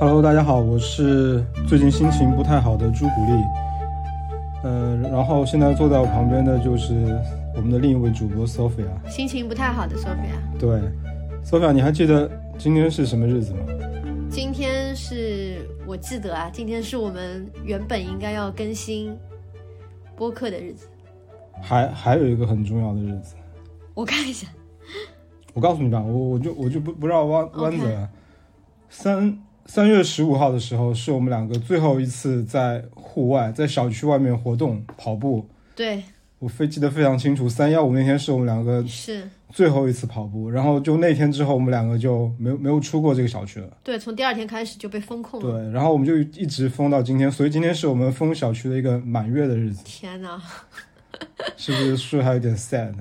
[0.00, 3.32] Hello，大家好，我是最近心情不太好的朱古力。
[4.64, 6.94] 呃，然后现在坐在我旁边的就是
[7.54, 8.86] 我们的另一位主播 Sophia。
[9.08, 10.58] 心情不太好的 Sophia。
[10.58, 10.80] 对
[11.44, 13.60] ，Sophia，你还记得今天是什么日子吗？
[14.28, 19.16] 今天是我记得啊，今天是我们原本应该要更新
[20.16, 20.88] 播客的日子。
[21.60, 23.34] 还还有一个很重要的日子，
[23.94, 24.46] 我看一下，
[25.52, 28.08] 我告诉你吧，我我就我就不不绕弯弯子了。
[28.88, 35.46] 三三月十五号的时候，是我们两个最后一次在户外，在小区外面活动跑步。
[35.74, 36.02] 对，
[36.38, 43.76] 我非记得非常清楚，三幺五那天是我们两个是最后一次跑步，然后就那天之后，我们两个就没有没有出过这个小区了。
[43.82, 45.52] 对，从第二天开始就被封控了。
[45.52, 50.42] 对，然后我们就一直封到今天，所以今天是我们封小区的一个满月的日子，天哪，
[51.56, 52.94] 是不是是不是还有点 sad？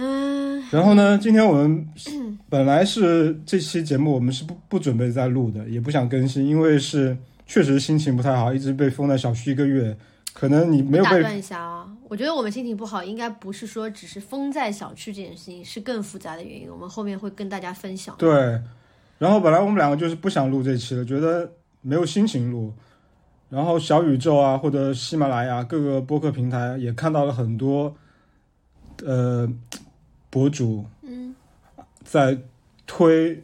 [0.00, 1.88] 嗯，然后呢，今天我们
[2.48, 9.96] 本来是这期节目我们是不不准备再录的，也不想更新，因为是确实心情不太好，一直被封在小区一个月，
[10.32, 18.14] 可能你没有被打断一下啊，我觉得我们心情不好，应该不是说只是封在小区这件事情，是更复杂的原因，我们后面会跟大家分享。
[18.18, 18.60] 对，
[19.18, 22.72] 然后本来我们两个就是不想录这期了，觉得没有心情录。
[23.50, 27.96] 然后小宇宙啊，或者喜马拉雅各个播客平台也看到了很多，
[29.06, 29.48] 呃，
[30.30, 31.34] 博主嗯，
[32.04, 32.38] 在
[32.86, 33.42] 推，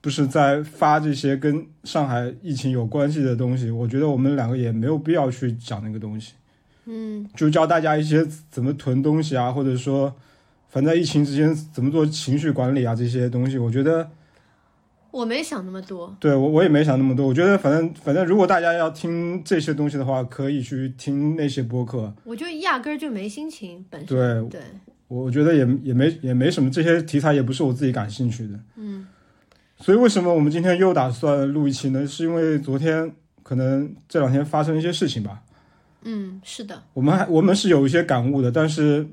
[0.00, 3.70] 不是在发这些跟上海疫情有关系的东西。
[3.70, 6.34] 我觉得我们两个也没有必要去讲那个东西。
[6.84, 10.14] 嗯，就教大家一些怎么囤东西啊，或者说，
[10.68, 14.08] 反正在疫情之间怎么做情绪管理啊这些东西，我觉得。
[15.12, 16.14] 我没想那么多。
[16.20, 22.12] 对我我也没想那么多，我觉得反正反正如果大家要听这些东西的话，可以去听那些播客。
[22.22, 24.60] 我就压根儿就没心情，本身对对，
[25.08, 28.58] 我我觉得也也没也没什么，这些题材也不是我自己感兴趣的。
[28.76, 29.06] 嗯，
[29.78, 32.06] 所以为什么我们今天又打算录一期呢？
[32.06, 33.12] 是因为昨天
[33.42, 35.42] 可能这两天发生一些事情吧。
[36.02, 39.06] 嗯，是的，我们还我们是有一些感悟的，但是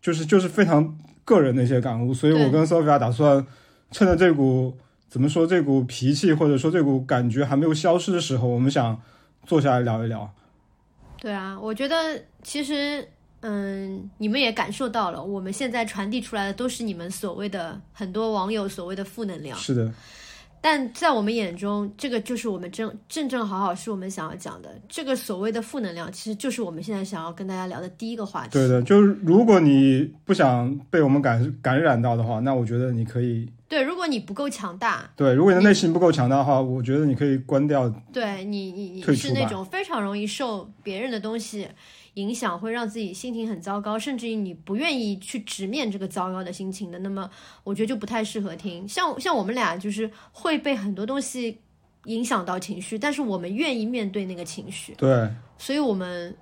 [0.00, 3.44] 就是就是非常个人的一些感悟，所以我跟 Sophia 打算
[3.90, 4.76] 趁着这股
[5.08, 9.00] 怎么说这股脾气或者说这股感觉还没有消失的时候，我们想
[9.46, 10.32] 坐下来聊一聊。
[11.20, 11.96] 对啊，我觉得
[12.42, 13.08] 其实，
[13.40, 19.92] 嗯，你们也感受到了，我们现在传递出来的都是你们所谓的很多网友所谓的负能量，是的，
[20.60, 24.68] 但在我们眼中，这个就是我们正正正好好是我们想要讲的。
[24.88, 28.50] 这个所谓的负能量，其实就是我们现在想要跟大家聊的第一个话题。
[28.52, 37.88] 对的，就是如果你不想被我们感感染到的话，那我觉得你可以对，如果你不够强大，对，如果你的内心不够强大的话，我觉得你可以关掉。
[38.12, 41.68] 对你，你你是那种非常容易受别人的东西
[42.18, 47.30] 影响，会让自己心情很糟糕，甚至于你不愿意去直面这个糟糕的心情的，那么
[47.62, 48.86] 我觉得就不太适合听。
[48.88, 51.58] 像像我们俩就是会被很多东西
[52.06, 56.36] 影响到情绪，但是我们愿意面对那个情绪，对，所以我们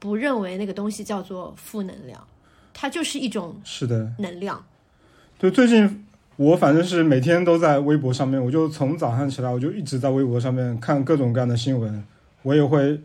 [0.00, 2.26] 不认为那个东西叫做负能量，
[2.74, 4.64] 它就是一种是的，能量。
[5.38, 6.04] 对，最近
[6.36, 12.04] 我反正是每天都在微博上面，我就从早上起来我就一直在微博上面看各种各样的新闻，
[12.42, 13.00] 我也会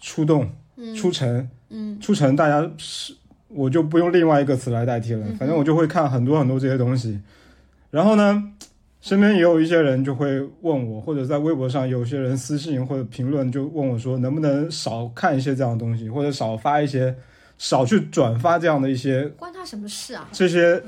[0.00, 0.50] 出动、
[0.94, 3.14] 出城、嗯出城，大家是
[3.48, 7.20] 我就不用另外一个词来代替了，反正我就会看很多很多这些东西。
[7.90, 8.42] 然后呢，
[9.00, 17.14] 身边也有一些人就会问我，或者在微博上有些人私信或者评论就问我说，能不能少看一些这样的东西，或者少发一些，
[17.56, 20.28] 少去转发这样的一些关他什么事啊？
[20.32, 20.82] 这些，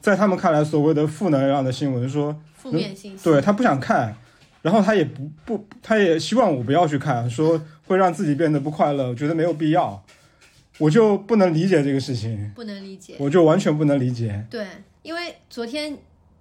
[0.00, 3.24] 在他们看来所谓的负能量的新闻说，负面信息。
[3.24, 4.16] 对他不想看，
[4.62, 7.60] 然后他也不不，他也希望我不要去看，说
[7.92, 10.02] 会让自己变得不快乐，我觉得没有必要，
[10.78, 13.14] 我就不能理解这个事情，不能理解。
[13.18, 14.44] 我就完全不能理解。
[14.50, 14.66] 对，
[15.02, 15.96] 因为昨天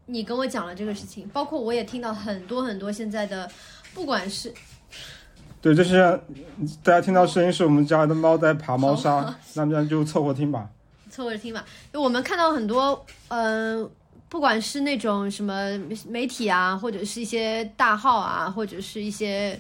[0.06, 3.50] 你跟我讲了这个事情，包括我也听到很多很多现在的，
[3.94, 4.54] 不管是
[5.62, 6.20] 对，就是
[6.82, 10.70] 大家听到声音是我们家的猫在爬猫砂， 那么就凑合听吧。
[11.10, 13.88] 凑合着听吧，就我们看到很多，嗯、
[14.30, 15.78] 不管是那种什么
[16.08, 19.60] 媒体啊，或者是一些大号啊，或者是一些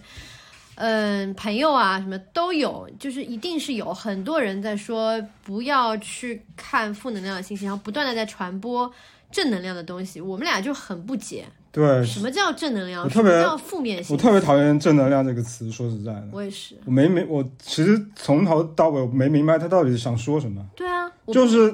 [0.84, 8.92] 嗯朋友啊，什么都有，就是一定是有很多人在说不要去看负能量的信息，然后不断的在传播
[9.32, 10.20] 正能量的东西。
[10.20, 13.04] 我们俩就很不解，对，什么叫正能量？
[13.04, 14.04] 我特别什么叫负面？
[14.10, 20.66] 我特别讨厌“正能量”这个词，说实在的，我也是，我没明，我其实从头到尾我没明白他到底是想说什么。
[20.76, 21.72] 对啊，就是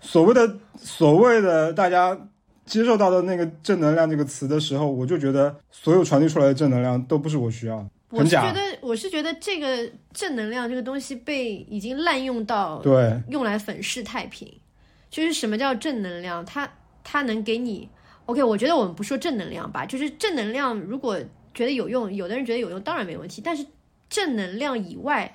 [0.00, 2.18] 所谓的所谓的大家
[2.66, 7.88] 接受到的那个正能量这个词的时候，我就觉得所有传递出来的正能量都不是我需要的。
[8.10, 14.50] 我是觉得，我是觉得这个正能量这个东西被已经滥用到对，用来粉饰太平，
[15.10, 16.44] 就是什么叫正能量？
[16.44, 16.68] 它
[17.04, 17.88] 它能给你
[18.26, 18.42] OK？
[18.42, 21.18] 我觉得我们不说正能量吧，就是正能量，如果
[21.52, 23.42] 觉得有用，有的人觉得有用，当然没问题。
[23.44, 23.66] 但是
[24.08, 25.34] 正能量以外，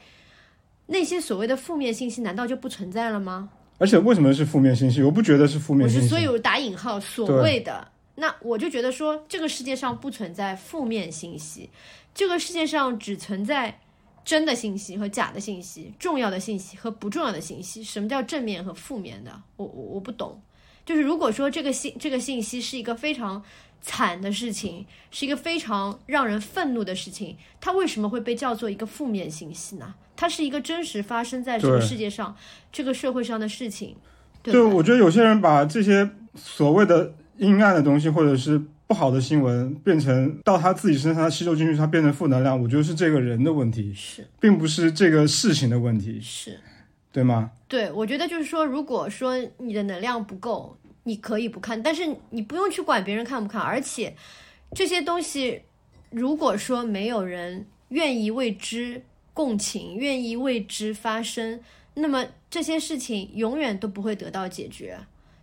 [0.87, 3.49] 那些所谓的负面信息难道就不存在了吗？
[3.79, 5.01] 而且为什么是负面信息？
[5.01, 6.05] 我不觉得是负面信息。
[6.05, 11.69] 我是所以我打引号所谓的，那我就觉得说，这个世界上不存在负面信息，
[12.13, 13.79] 这个世界上只存在
[14.23, 17.83] 真的信息和假的信息，重要的信息和不重要的信息。
[17.83, 19.41] 什么叫正面和负面的？
[19.57, 20.41] 我我我不懂。
[20.85, 23.43] 就是如果说这个信这个信息是一个非常
[23.81, 29.95] 惨的事情，是一个非常让人愤怒的事情，它为什么会被叫做一个负面信息呢？
[30.15, 32.35] 它是一个真实发生在这个世界上、
[32.71, 33.95] 这个社会上的事情。
[34.41, 38.61] 对，我觉得有些人把这些所谓的阴暗的东西，或者是
[38.93, 42.61] 不好的新闻，变成到他自己身上，他吸收进去，他变成负能量。
[42.61, 46.59] 我觉得是这个人的问题，是，并不是这个事情的问题，是，
[47.11, 47.49] 对吗？
[47.67, 54.15] 对，我觉得就是说，如果说你的能量不够，你可以不看，但是你不用去管别人看不看，而且
[54.75, 55.63] 这些东西，
[56.11, 59.01] 如果说没有人愿意为之。
[59.33, 61.59] 共情，愿意为之发声，
[61.95, 64.95] 那么这些事情永远都不会得到解决。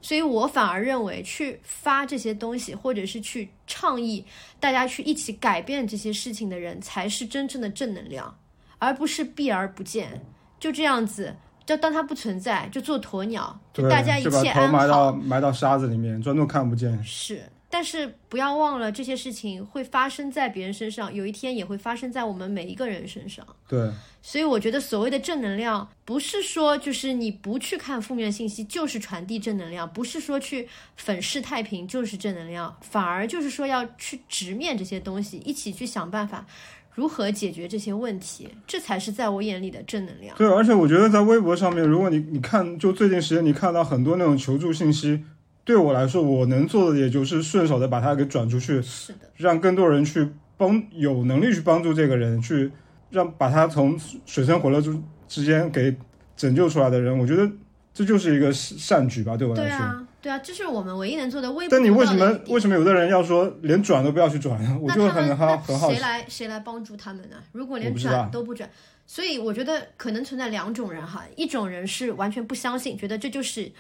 [0.02, 4.24] 所以我反而认为，去发这些东西，或者是去倡议
[4.58, 8.38] 大家去一起改变这些事情的人，才是真正的正能量，
[8.78, 10.24] 而不是避而不见，
[10.58, 11.36] 就这样子，
[11.66, 17.02] 就当它不存在，就做鸵鸟，就大家一切安好，埋到埋到沙子里面，装作看不见。
[17.04, 17.42] 是。
[17.72, 23.46] 但是不要忘了，这些事情会发生在别人身上，有一天也会发生在我们每一个人身上。
[23.68, 23.88] 对，
[24.20, 36.44] 所以我觉得所谓的正能量，不是说就是你不去看负面信息就是传递正能量，不是说去粉饰太平就是正能量，反而就是说要去直面这些东西，一起去想办法
[36.92, 40.36] 如何解决这些问题，这才是在我眼里的正能量。
[40.36, 45.22] 对，而且我觉得在微博上面，如果你你看，就最近时间你看到很多那种求助信息。
[45.70, 52.68] 对我来说，我能做的也就是顺手的把它给转出去，是的，让更多人去帮，有能力去帮助这个人，去
[53.10, 53.96] 让把他从
[54.26, 55.96] 水深火热之之间给
[56.36, 57.48] 拯救出来的人，我觉得
[57.94, 59.36] 这就是一个善举吧。
[59.36, 61.52] 对我来说，对啊，对啊，这是我们唯一能做的。
[61.52, 64.58] 微但你为什么为什么有的人要说连转都不要去转？
[64.82, 65.88] 我就很很很好。
[65.88, 67.36] 谁来谁来帮助他们呢？
[67.52, 68.68] 如果连转都不转，
[69.06, 73.70] 所以我觉得可能存在两种人哈，一种人是完全不相信，觉得这就是。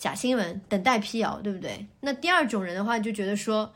[0.00, 1.86] 假新闻等待辟谣，对不对？
[2.00, 3.70] 那第二种人的话就觉得说，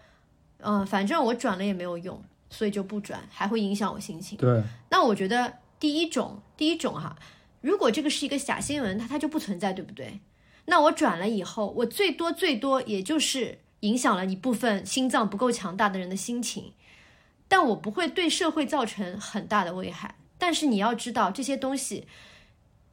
[0.57, 2.19] 嗯，反正我转了也没有用，
[2.49, 4.39] 所以就不转，还会影响我心情。
[4.39, 4.63] 对。
[4.89, 7.15] 那我觉得第一种，第一种哈，
[7.61, 10.19] 如果这个是一个假新闻，它它就不存在，对不对？
[10.65, 16.73] 那我转了以后，我最多最多也就是影响了一部分心脏不够强大的人的心情，
[17.49, 20.15] 但我不会对社会造成很大的危害。
[20.39, 22.07] 但是你要知道这些东西。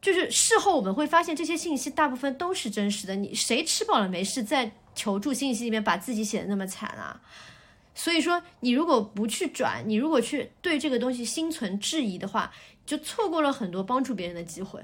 [0.02, 3.14] 就是事后我们会发现这些信息大部分都是真实的。
[3.14, 7.22] 你谁吃饱了没事在求助信息里面把自己写的那么惨啊？
[7.94, 12.52] 所以说你如果不去转，你如果去对这个东西心存质疑的话，
[12.84, 14.80] 就错过了很多帮助别人的机会。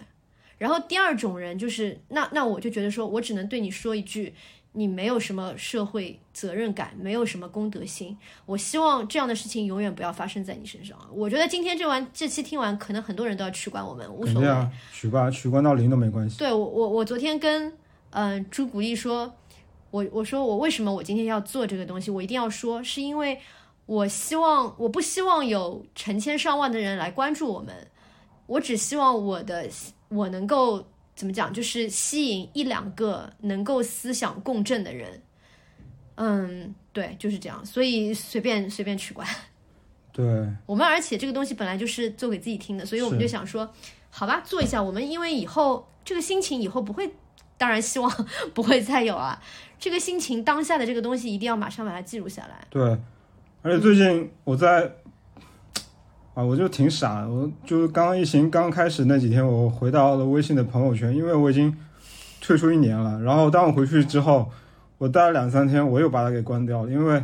[0.57, 4.35] 然后第二种人就是那那我就觉得说我只能对你说一句。
[4.73, 8.17] 你没有什么社会责任感，没有什么公德心。
[8.47, 10.97] 我希望这样的事情永远不要发生在你身上。
[11.13, 16.39] 我觉得今天这完这期听完，可能很多人都要取关我们，无所谓啊，取关取关到零都没关系。
[16.39, 17.73] 对我我我昨天跟
[18.11, 19.33] 嗯朱古力说，
[19.91, 23.41] 我我说我为什么我今天要做这个东西，我一定要说，是因为
[23.87, 27.75] 我希望我不希望有成千上万的人来关注我们，
[28.47, 29.69] 我只希望我的
[30.11, 30.87] 我能够。
[31.19, 31.53] 怎么讲？
[31.53, 35.21] 就是吸引一两个能够思想共振的人，
[36.15, 37.67] 嗯，对，就是这样。
[37.67, 39.27] 所以随便随便取关。
[40.15, 40.25] 对，
[40.65, 43.69] 我们而且这个东西本来就是做给自己听的，所以我们就想说，
[44.11, 44.81] 好吧，做一下。
[44.81, 47.13] 我们因为以后这个心情以后不会，
[47.57, 48.09] 当然希望
[48.55, 49.43] 不会再有啊。
[49.77, 52.65] 这个心情当下的这个东西一定要马上把它记录下来。
[52.71, 52.97] 对，
[53.63, 54.93] 而且最近我在。
[56.39, 61.77] 啊，我就挺傻，我就是刚疫情刚开始那几天，我回到了微信的朋友圈，因为我已经
[62.41, 63.21] 退出一年了。
[63.23, 64.49] 然后当我回去之后，
[64.99, 67.21] 我待了两三天，我又把它给关掉了，因为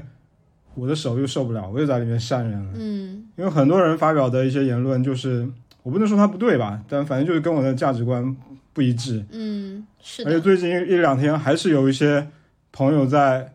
[0.74, 2.72] 我的手又受不了，我又在里面删人了。
[2.74, 5.48] 嗯，因为很多人发表的一些言论，就是
[5.84, 8.36] 我不能说他不对吧，但反正就是跟我的价值观
[8.72, 9.24] 不一致。
[9.30, 10.30] 嗯，是的。
[10.32, 12.26] 而且最近一两天还是有一些
[12.72, 13.52] 朋友在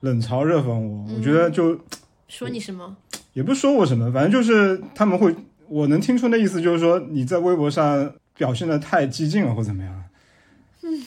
[0.00, 1.78] 冷嘲热讽我，我觉得就
[2.28, 2.96] 说你什么？
[3.36, 5.36] 也不说我什么，反正就是他们会，
[5.68, 10.04] 我能听出那意思，就是说你在微博上表现的太激进了，或怎么样。
[10.80, 11.04] 嗯，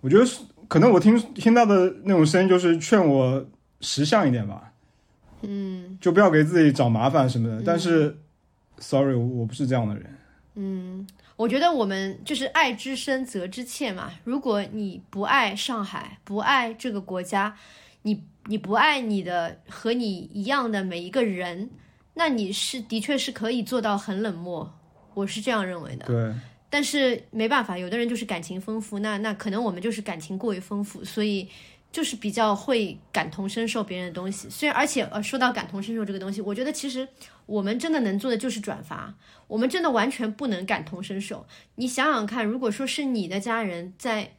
[0.00, 0.28] 我觉得
[0.66, 3.46] 可能我听听到的那种声音，就是劝我
[3.80, 4.72] 识相一点吧。
[5.42, 7.62] 嗯，就不要给自己找麻烦什么的。
[7.64, 8.18] 但是
[8.78, 10.18] ，sorry，我不是这样的人。
[10.56, 14.10] 嗯，我觉得我们就是爱之深责之切嘛。
[14.24, 17.54] 如果你不爱上海，不爱这个国家，
[18.02, 21.68] 你你不爱你的和你一样的每一个人，
[22.14, 24.72] 那你是的确是可以做到很冷漠，
[25.12, 26.06] 我是这样认为的。
[26.06, 26.34] 对，
[26.70, 31.46] 但是没办法，有的人就是感情丰富，那那可能我们就是感情过于丰富，所以
[31.92, 34.48] 就是比较会感同身受别人的东西。
[34.48, 37.06] 虽然而且呃，说到感同身受这个东西，我觉得其实
[37.44, 39.14] 我们真的能做的就是转发，
[39.46, 41.44] 我们真的完全不能感同身受。
[41.74, 44.32] 你想想看，如果说是你的家人在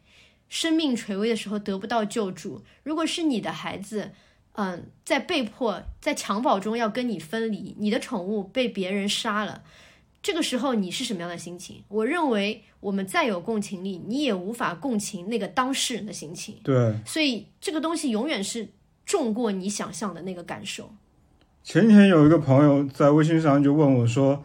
[0.50, 4.12] 生命垂危的时候得不到救助，如果是你的孩子。
[4.54, 9.64] 嗯，在被迫在襁褓中要跟你分离，你的宠物被别人杀了，
[10.22, 11.82] 这个时候你是什么样的心情？
[11.88, 16.58] 我认为我们再有共情力，你也无法共情那个当事人的心情。
[16.62, 18.68] 对，所以这个东西永远是
[19.06, 20.92] 重过你想象的那个感受。
[21.64, 24.44] 前几天有一个朋友在微信上就问我说，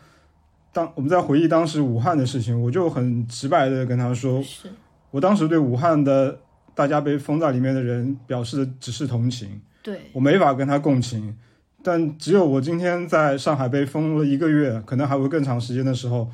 [0.72, 4.70] 当我们在回忆当时武汉的事情，我就很直白的跟他说，是
[5.14, 6.36] 我当时对武汉的
[6.74, 9.60] 大家被封在里面的人表示的只是同情。
[9.80, 11.36] 对，我没法跟他共情，
[11.84, 16.28] 但只有我今天在上海被封了一个月，可能还会更长时间的时候，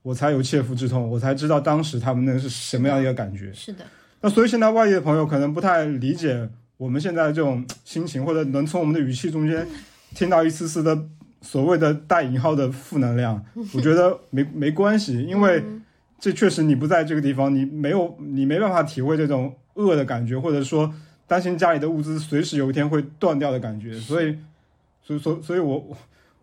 [0.00, 3.52] 我才有切肤之痛，我才知道当时他们那是什么样的一个感觉。
[3.52, 3.84] 是的，
[4.22, 6.48] 那所以现在外地的朋友可能不太理解
[6.78, 9.66] 我们现在这种心情，或者能从我们的语气中间
[10.14, 10.98] 听到一丝丝的
[11.42, 15.62] 所谓的带引号的负能量， 我觉得没没关系，因为
[16.22, 20.94] 这确实你不在这个地方，你没有你没办法体会这种饿的感觉，或者说。
[21.24, 24.36] 担心家里的物资随时有一天会断掉的感觉，所以，
[25.02, 25.96] 所以，所，所以我，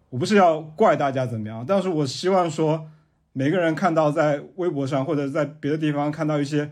[0.09, 2.88] 我不是要怪大家怎么样，但是我希望说，
[3.33, 6.71] 每个人看到在微博上或者在别的地方看到一些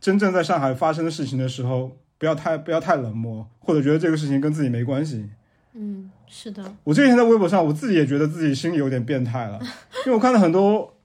[0.00, 5.28] 真正在上海发生的事情的时候，不要太不要太冷漠，或者觉得这个事情跟自己没关系。
[5.74, 6.64] 嗯，是的。
[6.82, 9.60] 我这几天在微博上，我自己也觉得自己心里有点变态了，
[10.04, 10.95] 因为我看到很多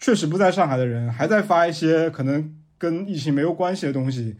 [0.00, 4.36] 确实不在上海的人还在发一些可能跟疫情没有关系的东西。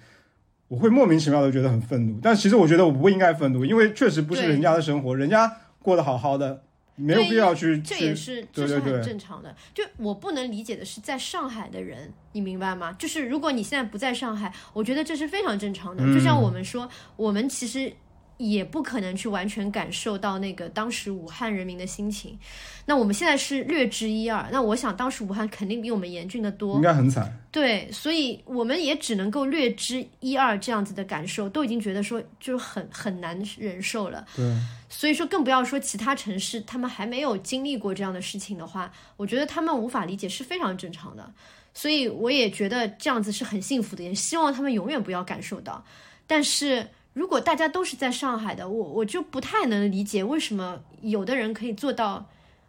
[0.69, 6.63] 我会莫名其妙的觉得很愤怒，但其实我觉得我不应该愤怒，因为确实不是人家的生活，人家过得好好的，
[6.95, 7.81] 没有必要去。
[7.83, 9.55] 这也是这是很正常的。
[9.75, 12.93] 就我不能理解的是，在上海的人，你明白吗？
[12.99, 16.03] 就是如果你现在不在上海，我觉得这是非常正常的。
[16.15, 17.93] 就像我们说，我们其实。
[18.41, 22.39] 也不可能去完全感受到那个当时武汉人民的心情。
[22.87, 24.49] 那我们现在是略知一二。
[24.51, 27.31] 那我想当时武汉肯定比我们严峻的多，应该很惨。
[27.53, 34.27] 对，所以我们也只能够略知一二这样子的感受，都已经觉得说就很很难忍受了。
[34.35, 34.57] 对，
[34.89, 41.31] 所以说更不要说其他城市，他们还没有经历过这样的事情的话，我觉得他们无法理解是非常正常的。
[41.75, 45.85] 所以我也觉得这样子是很幸福的，也希望他们永远不要感受到。
[46.27, 46.89] 但是。
[47.13, 52.27] 如果大家都是在上海的，我我就不太能理解为什么有的人可以做到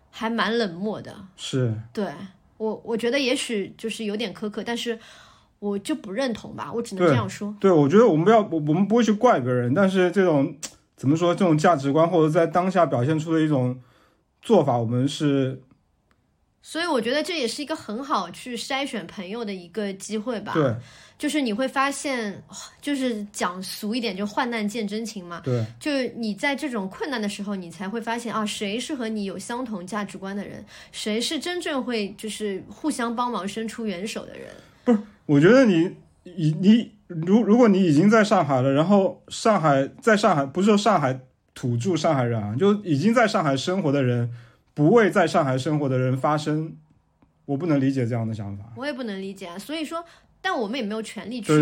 [0.10, 1.15] 还蛮冷漠的。
[1.38, 2.07] 是，对
[2.57, 4.98] 我我觉得也许就是有点苛刻，但是
[5.60, 7.55] 我就不认同吧，我只能这样说。
[7.60, 10.55] 对，我觉得我们不要，我我们不会去怪别人，但是这种
[10.95, 13.79] 怎么说，这种价值观或者在当下表现出的一种
[14.41, 15.62] 做法，我们是。
[16.61, 20.53] 所以我觉得这也是一个很好去筛选朋友的一个机会吧。
[20.53, 20.75] 对。
[21.17, 22.41] 就是你会发现，
[22.81, 25.39] 就是讲俗一点，就患难见真情嘛。
[25.43, 34.49] 对，就是你在这种困难的时候，你才会发现啊，谁是和你有相同价值观的人，谁是真正会就是互相帮忙、伸出援手的人。
[34.83, 41.19] 不是，我觉得你你你，如如果你已经在上海了，然后上海在上海，不是说上海
[41.53, 44.31] 土著上海人啊，就已经在上海生活的人，
[44.73, 46.75] 不为在上海生活的人发声，
[47.45, 48.65] 我不能理解这样的想法。
[48.75, 50.03] 我也不能理解啊，所以说。
[50.43, 51.53] 但我们也没有权利去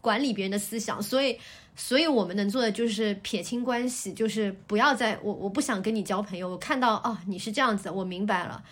[0.00, 1.36] 管理别人的思想，所以，
[1.76, 6.48] 所以我们能做的就是撇清关系，就是不要再我我不想跟你交朋友。
[6.48, 8.64] 我看到哦你是这样子，我明白了，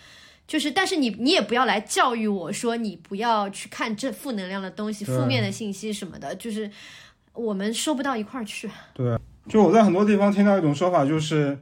[0.47, 6.71] 就是但是你你也不要来教育我说你不要去看这负能量的东西、负面的信息什么的，就是
[7.35, 8.71] 我们说不到一块儿去。
[8.95, 11.59] 对，就我在很多地方听到一种说法，就是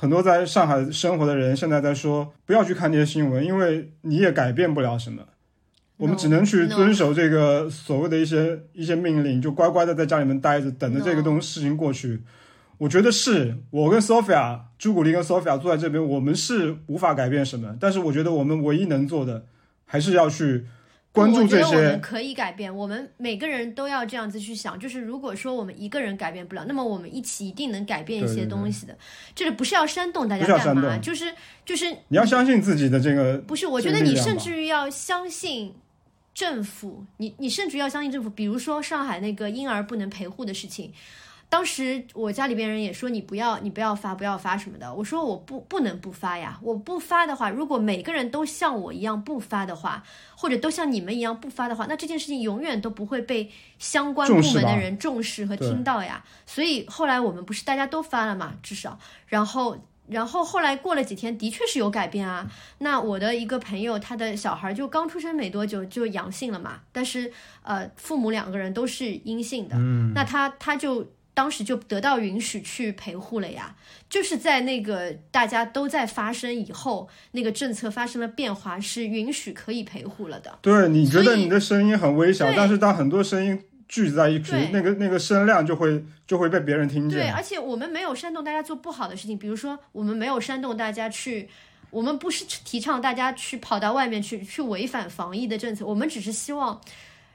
[0.00, 5.22] 很多在上海生活的人现在在说不要去看这些新闻，因为你也改变不了什么。
[5.98, 12.22] 我们只能去遵守这个所谓的一些一些命令，就乖乖的在家里面待着，等着这个东事情过去。
[12.78, 17.76] 我觉得是我跟 Sophia 朱古力跟 Sophia 坐在这边，我们是无法改变什么。
[17.78, 19.44] 但是我觉得我们唯一能做的，
[19.84, 20.64] 还是要去
[21.12, 21.76] 关注这些。
[21.76, 24.78] 我们可以改变，我们每个人都要这样子去想。
[24.78, 28.96] 就是如果说我们一个人改变不了，那么我们一起一定能改变一些东西的。
[29.34, 30.98] 这个不是要煽动大家干嘛？
[30.98, 33.38] 就是就是你要相信自己的这个。
[33.38, 35.74] 不是，我觉得你甚至于要相信。
[36.32, 38.30] 政府，你你甚至要相信政府。
[38.30, 40.90] 比如说上海那个婴儿不能陪护的事情，
[41.50, 50.02] 当时我家里边人也说你不要你不要发不要发什么的，我说我不不能不发呀，我不发的话，如果每个人都像我一样不发的话，
[50.36, 56.24] 或者都像你们一样不发的话，那这件事情永远都不会被相关部门的人重视和听到呀。
[56.46, 59.76] 所以后来我们不是大家都发了嘛，至少，然后。
[60.08, 62.44] 然后后来过了几天，的确是有改变啊。
[62.78, 73.74] 那我的一个朋友，他的小孩就刚出生没多久就阳性了嘛，但是呃，父母两个人都是阴性的，嗯，那他他就当时就得到允许去陪护了呀，
[74.10, 80.58] 就是在那个大家都在发生以后，那个政策发生了变化，是允许可以陪护了的。
[80.60, 83.58] 对，你觉得你的声音很微小，但是当很多声音
[83.88, 91.48] 聚集在一起，那个那个声量就会就会被别人听见对，而且我们没有煽动大家做不好的事情，比如说我们没有煽动大家去，
[91.90, 96.80] 我们不是提倡大家去跑到外面去去违反防疫的政策，我们只是希望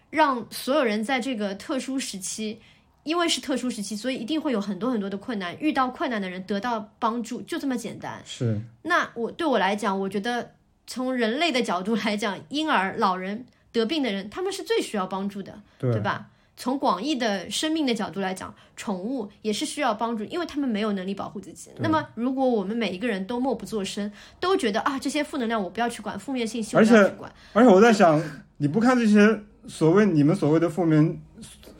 [0.09, 2.59] 让所有人在这个特殊时期。
[3.05, 5.55] 因为是特殊时期，所以一定会有很多很多的困难。
[5.59, 8.19] 遇到困难的人得到帮助，就这么简单。
[8.25, 10.51] 是，那我对我来讲，我觉得
[10.87, 16.27] 从人类的角度来讲，婴儿、老人、得病的人，他们是最需要帮助的，对对吧？
[16.57, 21.69] 从广义的生命的角度来讲，宠物也是需要帮助，因为他们没有能力保护自己。
[21.77, 28.19] 那么，如果我们每一个人都默不作声，都觉得啊这些负能量我不要去管，负面信息我不要去管，而且我在想，
[28.57, 31.21] 你不看这些所谓你们所谓的负面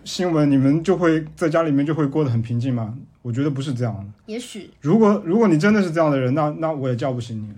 [0.06, 2.96] 新闻，你们就会在家里面就会过得很平静吗？
[3.22, 4.06] 我觉得不是这样的。
[4.28, 7.54] 也许如果如果你真的是这样的人，那那我也叫不醒你，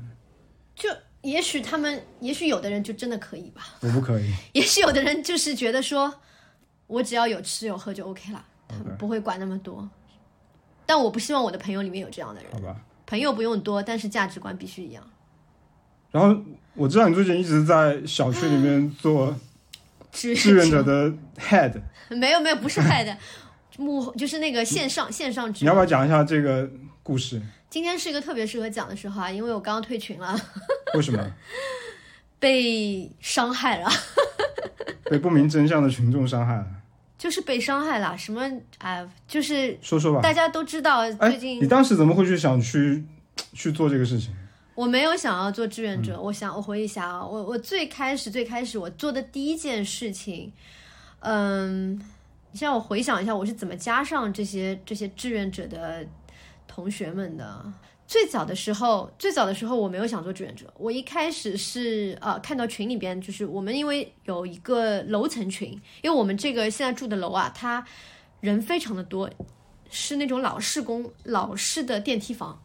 [0.74, 0.90] 就
[1.22, 3.62] 也许他们，也许有的人就真的可以吧。
[3.82, 4.34] 我不可以。
[4.54, 6.14] 也许有的人就是觉得说，
[6.88, 9.88] 我只要有吃有喝就 OK 了，他们不会管那么多。
[10.86, 12.82] 但我不希望我的朋友里面有这样的人，好吧。
[13.06, 15.04] 朋友不用多，但是价值观必须一样。
[16.12, 16.42] 然后
[16.74, 19.36] 我知道你最近一直在小区里面做
[20.18, 23.16] 志志愿者的 head， 没有没有，不是 head，
[23.78, 26.68] 幕后就是那个线上线上志你要不要讲一下这个
[27.04, 27.42] 故事？
[27.70, 30.36] 今天是一个特别适合讲的时候啊，因为我刚刚退群了，
[30.96, 31.32] 为什么
[32.40, 33.90] 被伤害了，
[35.10, 36.66] 被不明真相的群众伤害了？
[37.18, 38.18] 就是被伤害了。
[38.18, 38.42] 什么
[38.78, 40.22] 哎、就是说说吧。
[40.22, 43.04] 大家都知道，哎最，近你当时怎么会去想去
[43.54, 44.34] 去做这个事情？
[44.78, 50.54] 我没有想要做志愿嗯者，我想我回忆一下啊，我我最开始最开始我做的第一件事情，
[51.22, 52.00] 嗯，
[52.52, 56.06] 你让我回想一下，我是怎么加上这些这些志愿者的
[56.68, 57.74] 同学们的。
[58.06, 65.72] 最早的时候，最早的时候我没有想做志愿者，我一开始是呃看到群里边就是我们因为有一个楼层群，
[66.04, 67.84] 因为我们这个现在住的楼啊，它
[68.42, 69.28] 人非常的多，
[69.90, 72.62] 是那种老式公老式的电梯房。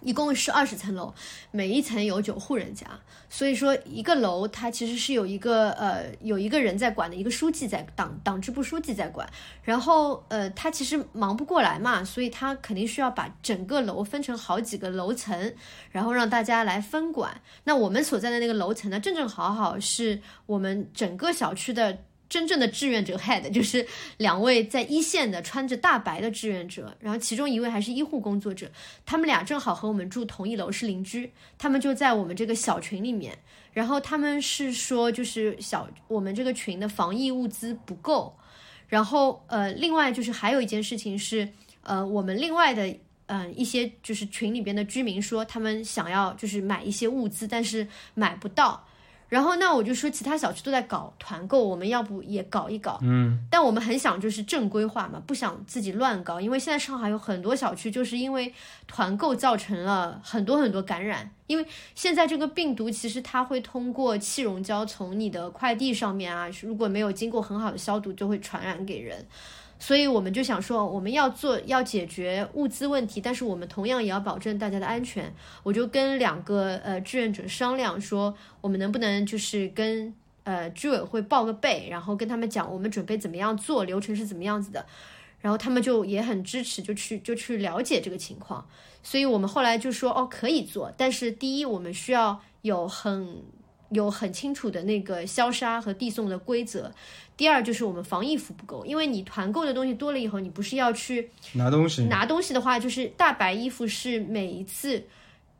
[0.00, 1.12] 一共是二十层楼，
[1.50, 2.86] 每一层有九户人家，
[3.28, 9.28] 所以说一个楼它其实是有一个呃有一个人在管的，一个书记在党党支部书记在管，
[9.62, 15.54] 然后呃他其实忙不过来嘛，所以他肯定需要把整个楼分成好几个楼层，
[15.90, 17.40] 然后让大家来分管。
[17.64, 21.98] 那我们所在的那个楼层呢，正正好好是我们整个小区的。
[22.28, 23.86] 真正的志愿者 head 就是
[24.18, 28.70] 两位在一线的穿着大白的志愿者，然后其中一位还是医护工作者，
[29.06, 33.38] 他们俩正好和我们住同一楼，是邻居，他们就在我们这个小群里面。
[33.72, 38.36] 然后他们是说，就是小我们这个群的防疫物资不够。
[38.88, 41.48] 然后呃，另外就是还有一件事情是，
[41.82, 48.87] 呃，我们另外的嗯、一些就是群里边的居民说，他们想要就是买一些物资，但是买不到。
[49.28, 52.98] 然后那我就说，其他小区都在搞团购，我们要不也搞一搞？
[53.02, 58.52] 嗯，但我们很想就是正规化嘛，不想自己乱搞，因为现在上海有很多小区就是因为
[58.86, 69.26] 团购造成了很多很多感染，因为现在这个病毒其实它会通过气溶胶从你的快递上面啊，如果没有经过很好的消毒，就会传染给人。
[69.78, 75.32] 所以我们就想说，我们要做要解决物资问题，但是我们同样也要保证大家的安全。
[75.62, 80.12] 我就跟两个呃志愿者商量说，我们能不能就是跟
[80.42, 84.84] 呃居委会报个备，然后跟他们讲我们准备怎么样做，流程是怎么样子的。
[85.40, 88.66] 然后他们就也很支持，就去就去了解这个情况。
[89.04, 93.44] 所以我们后来就说，哦，可以做，但是第一，我们需要有很
[93.90, 96.92] 有很清楚的那个消杀和递送的规则。
[97.36, 105.04] 第二就是我们防疫服不够，因为你团购的东西多了以后，你不是要去拿东西，拿东西的话，就是大白衣服是每一次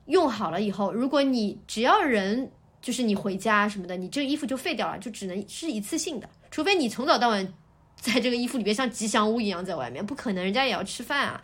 [0.06, 2.50] 用好了以后，如果你只要人
[2.82, 7.54] 就是你回家什么的，你这个衣服就废掉了，就只能是一次性的，除非你从早到晚
[7.94, 11.40] 在这个衣服里边像吉祥物一样在外面，不可能，人家也要吃饭啊。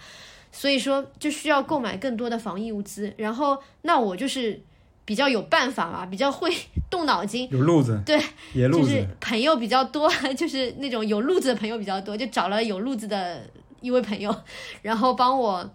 [0.50, 4.62] 所以说就需要购买更多的防疫物资，然后那我就是
[5.04, 6.54] 比较有办法嘛，比较会
[6.90, 13.42] 动脑筋，有路子，对，就野路子，是朋友比较多， 就是那种有路子的朋友比较多，就找了有路子的
[13.80, 14.34] 一位朋友，
[14.82, 15.70] 然后帮我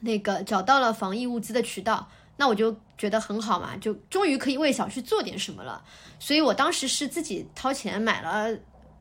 [0.00, 5.82] 那个找到了防疫物资的渠道，那我就觉得很好嘛，就终于可以为小区做点什么了。
[6.18, 8.56] 所以我当时是自己掏钱买了。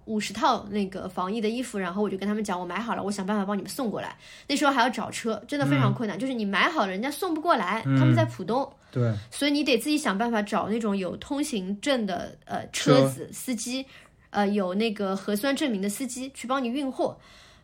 [0.06, 4.16] 五十套那个防疫的衣服，然后我就跟他们讲，我买好了，我想办法帮你们送过来。
[4.48, 13.86] 那时候还要找车，真的非常困难，就是你买好了，人家送不过来，他们在浦东，对，所以你得自己想办法找那种有通行证的呃车子司机，
[14.30, 17.18] 呃有那个核酸证明的司机去帮你运货。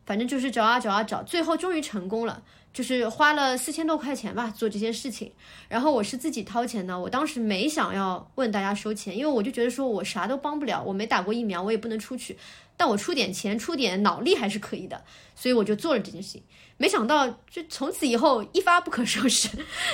[0.09, 2.41] 反正就是找啊找啊找，最后终于成功了，
[2.73, 5.31] 就是花了四千多块钱吧做这些事情。
[5.67, 12.35] 然后我是自己掏钱的，我当时没想要问大家收钱，因为我就觉得说我啥都帮不了，我没打过疫苗，我也不能出去。
[12.75, 14.99] 但我出点钱，出点脑力还是可以的，
[15.35, 16.41] 所以我就做了这件事情。
[16.81, 19.49] 没想到，就从此以后一发不可收拾，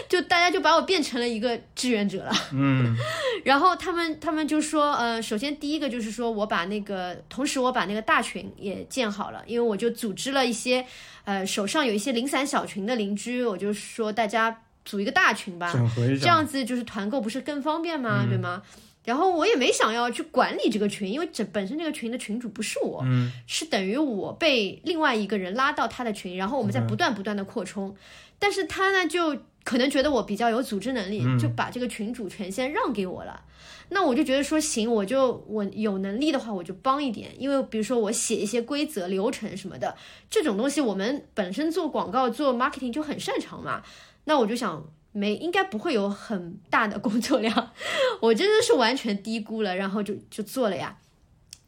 [0.07, 2.31] 就大家就把我变成了一个志愿者了。
[2.53, 2.95] 嗯，
[3.43, 10.85] 然后他们他们就说，呃，首先第一个就是说我把那个，同时我把那个大群也建好了，因为我就组织了一些，
[11.23, 18.23] 呃，手上有一些零散小群的邻居，我就说大家组一个大群吧，整合一下，这样子就是团购不是更方便吗？
[18.29, 18.61] 对吗？
[19.05, 27.95] 然后我也没想要去管理这个群，因为这本身这个群的群主不是我，嗯，是等于我被另外一个人拉到他的群，然后我们在不断不断的扩充。
[28.39, 33.43] 但是他呢，就可能觉得我比较有组织能力，就把这个群主权先让给我了。
[33.89, 37.29] 那我就觉得说行，我就我有能力的话，我就帮一点。
[37.37, 39.95] 因为比如说我写一些规则、流程什么的
[40.29, 43.83] 这种东西，我们本身做广告、做 marketing 就很擅长嘛。
[44.23, 44.83] 那我就想。
[45.15, 47.71] 没应该不会有很大的工作量，
[48.19, 50.97] 我真的是完全低估了，然后就就做了呀。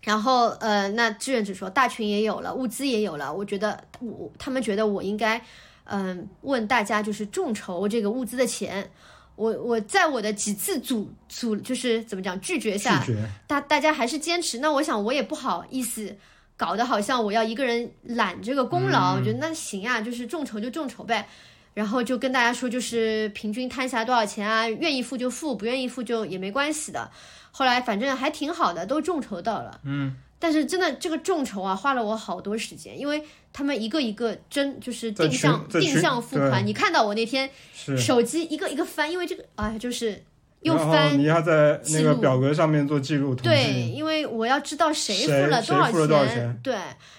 [0.01, 5.41] 然后呃，那志愿者说大群也有了，物资也有了，我觉得我他们觉得我应该
[5.86, 8.91] 嗯问大家就是众筹这个物资的钱。
[9.38, 13.05] 我我在我的几次阻阻就是怎么讲拒绝下，
[13.47, 14.60] 大大家还是坚持。
[14.60, 16.17] 那我想我也不好意思
[16.57, 21.29] 搞得好像我要一个人揽这个功劳，我觉得那行啊，就是众筹就众筹呗。
[21.78, 24.68] 然后就跟大家说，就是平均摊下多少钱啊？
[24.68, 27.12] 愿意付就付，不愿意付就也没关系的。
[27.52, 29.80] 后来反正还挺好的，都众筹到了。
[29.84, 36.66] 嗯，但是真的这个众筹啊，花了我好多时间，因为他们一个一个真就是定向定向付款。
[36.66, 37.48] 你看到我那天
[37.96, 40.24] 手机一个一个翻，因为这个啊就是。
[40.67, 43.34] 又翻，你要在那个表格上面做记录。
[43.34, 45.62] 对，因为我要知道谁付了
[46.08, 46.60] 多少钱。
[46.62, 46.73] 对，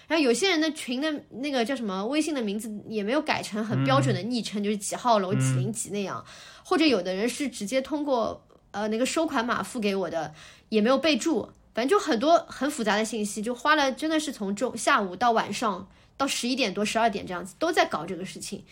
[0.06, 6.24] 然后有些人的群的那个叫什么微信的名字也没有改成很标准的昵称，就是几号楼几零几那样，
[6.62, 10.32] 或者有的人是直接通过呃那个收款码付给我的，
[10.68, 18.64] 也没有备注，反正就很多很复杂的信息，就花了真的是从中下午到晚上到十一点多十二点这样子都在搞这个事情。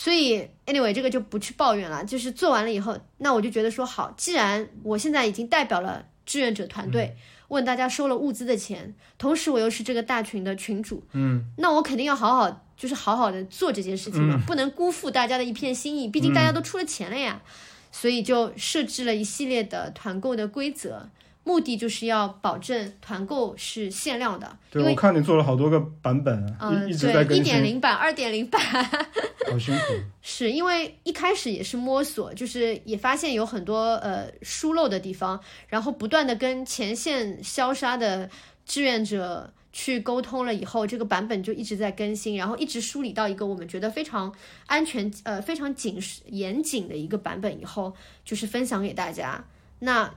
[0.00, 2.04] 所以，anyway，这个就不去抱怨了。
[2.04, 7.16] 就是做完了以后，那我就觉得说好，既然我现在已经代表了志愿者团队，
[7.48, 16.06] 问大家收了物资的钱，同时我又是这个大群的群主，嗯，那我肯定要好好，就是好好的做这件事情嘛，不能辜负大家的一片心意。
[16.06, 17.42] 毕竟大家都出了钱了呀，
[17.90, 21.10] 所以就设置了一系列的团购的规则。
[21.48, 24.54] 目的就是要保证团购是限量的。
[24.70, 27.38] 对，我看你做了好多个版本啊，一直在更新。
[27.38, 28.60] 一点零版、二点零版，
[29.50, 29.94] 好辛苦。
[30.20, 38.28] 是因为一开始也是摸索，就是也发现有很多呃疏漏的地方，然后不断的跟前线消杀的
[38.66, 44.30] 志愿者去沟通了以后，这个版本就一直在更新，然后一直梳理到一个我们觉得非常
[44.66, 49.42] 安全、呃非常谨严谨的一个版本以后，就是分享给大家。
[49.78, 50.12] 那。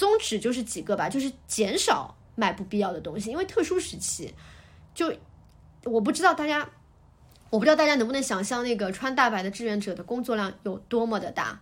[0.00, 4.32] 宗旨就是几个吧，就是减少买不必要的东西，因为特殊时期，
[4.94, 5.12] 就
[5.84, 6.66] 我不知道大家，
[7.50, 11.60] 我不知道大家能不能想象那个穿大白的志愿者的工作量有多么的大，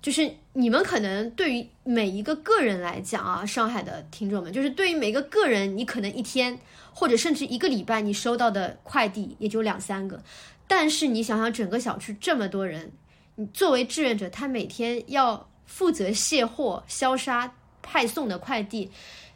[0.00, 6.56] 就是你们可能对于每一个个人来讲啊，上海的听众们，就是对于每个个人，你可能一天
[6.94, 10.22] 或者甚至一个礼拜你收到的快递也就两三个，
[10.68, 12.92] 但是你想想整个小区这么多人，
[13.34, 17.52] 你作为志愿者，他每天要负责卸货、消杀。
[17.82, 18.90] 派送的快递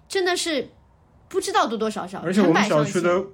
[0.08, 0.68] 真的是
[1.28, 3.24] 不知道多多少少，而且我们小区的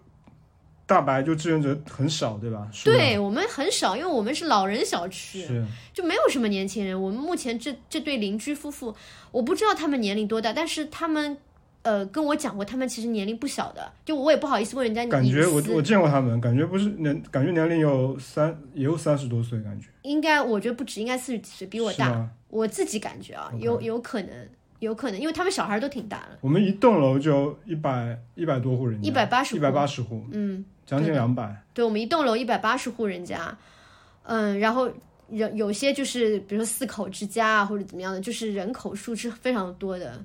[0.87, 2.69] 大白就志愿者很少，对吧？
[2.85, 7.01] 对我们很少，因为我们是老人小区，是就没有什么年轻人。
[7.01, 8.95] 我们目前这这对邻居夫妇，
[9.31, 11.37] 我不知道他们年龄多大，但是他们
[11.83, 13.93] 呃跟我讲过，他们其实年龄不小的。
[14.05, 22.29] 就我也不好意思问人家，感觉我我见过他们，感觉不是年，感觉年龄有三也有三十多岁，感觉应该我觉得不止，应该四十几岁，比我大。
[22.49, 24.49] 我自己感觉啊，有有可能。
[24.81, 26.39] 有可能，因为他们小孩都挺大了。
[26.41, 31.55] 我们一栋楼就一百一百多户人家，一百八十一百八十户，嗯，将近两百。
[31.73, 33.57] 对，我们一栋楼一百八十户人家，
[34.25, 34.91] 嗯，然后
[35.29, 40.25] 有有些就是比如说四口之家啊，或者怎么样的，就是人口数是非常多的，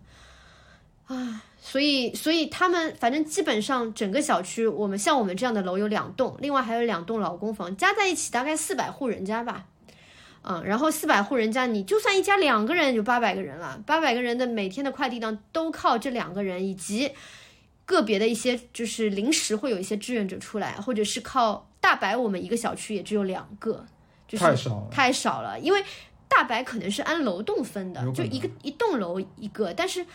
[1.08, 9.66] 啊，所以，所以他们反正基本上整个小区，我们像我们这样的楼有两栋，另外还有两栋老公房，加在一起大概四百户人家吧。
[10.48, 13.82] 嗯，然后四百户人家，你就算一家两个人，就八百个人了。
[13.86, 17.12] 八百个人的每天的快递量都靠这两个人，以及
[17.86, 23.86] 个别的一些就是临时会有一些志愿者出来，或者是靠大白，我们一个小区也只有两个，
[24.28, 24.88] 就是太少了。
[24.92, 25.84] 太少了，因为
[26.28, 30.06] 大白可能是按楼栋分的就一个一栋楼一个，但是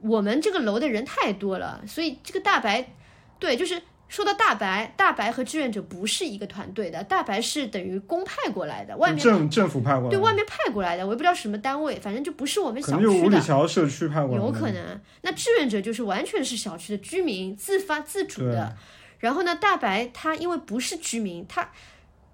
[0.00, 2.92] 我们这个楼的人太多了，所以这个大白，
[3.38, 13.40] 对，就是说到大白，大白和志愿者不是一个团队的，大白是等于公派过来的，外面政政府派过来的，对外面派过来的，我也不知道什么单位，反正就不是我们可能就五里小区的。
[13.40, 18.76] 桥社区派过来的，有可能，那志愿者就是完全是小区的居民自发自主的。
[19.18, 21.70] 然后呢，大白他因为不是居民，他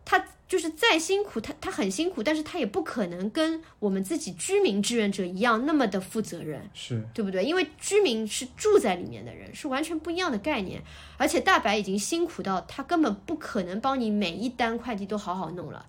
[0.05, 7.45] 他就是再辛苦，他他很辛苦，但是他也不可能跟我们自己居民志愿者一样那么的负责任，是对不对？
[7.45, 10.83] 因为居民是住在里面的人，是完全不一样的概念。
[11.17, 15.87] 而且大白已经辛苦到他根本不可能帮你每一单快递都好好弄了，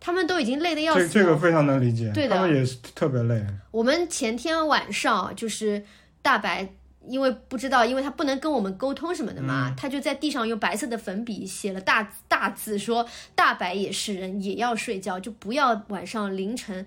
[0.00, 1.08] 他们都已经累得要死了。
[1.08, 5.84] 这这个非常能理解，对的他们也是特别累，我们前天晚上就是
[6.22, 6.72] 大白，
[7.06, 16.86] 因为不知道，因为他不能跟我们沟通什么的嘛，他就在地上用白色的粉笔写了大大字说：“大白也是人，也要睡觉，就不要晚上凌晨。”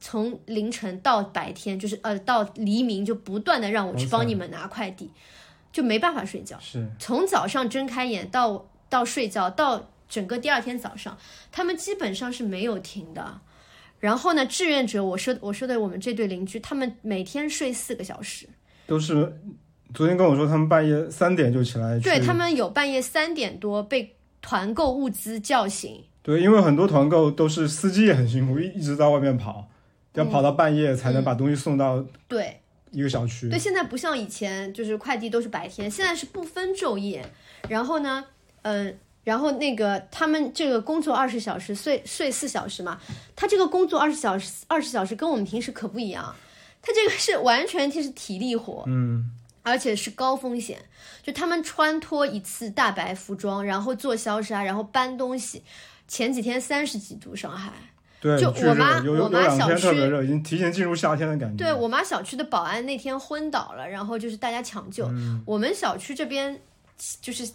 [0.00, 5.10] 从凌晨到白天，就是呃到黎明，就不断的让我去帮你们拿快递，
[5.72, 6.56] 就没办法睡觉。
[6.60, 11.18] 是从早上睁开眼到到睡觉到整个第二天早上，
[11.50, 13.40] 他们基本上是没有停的。
[13.98, 18.48] 然后呢，志愿者，我说我说的我们这对邻居，他们每天睡四个小时，
[18.88, 19.40] 都是
[19.94, 29.68] 昨天跟我说他们半夜三点就起来，对他们有半夜三点多被团购物资叫醒，对，因为很多团购都是司机也很辛苦，一一直在外面跑，
[30.14, 33.50] 要跑到半夜才能把东西送到对一个小区。
[33.50, 37.24] 对，现在不像以前，就是快递都是白天，现在是不分昼夜。
[37.68, 38.24] 然后呢，
[38.62, 42.98] 嗯、然后那个他们这个工作二十小时，睡睡四小时嘛，
[43.36, 46.34] 他这个工作二十小时，二十小时跟我们平时可不一样，
[46.88, 49.30] 他这个是完全就是体力活，嗯，
[49.62, 50.78] 而且是高风险。
[51.22, 55.62] 就他们穿脱一次大白服装，然后做消杀，然后搬东西。
[56.06, 57.70] 前几天三十几度上海，
[58.18, 61.62] 对，就我妈我妈小区特别热，已经提前进入夏天的感觉。
[61.62, 65.06] 对我妈小区的保安那天昏倒了，然后就是大家抢救。
[65.44, 66.58] 我们小区这边
[67.20, 67.46] 就是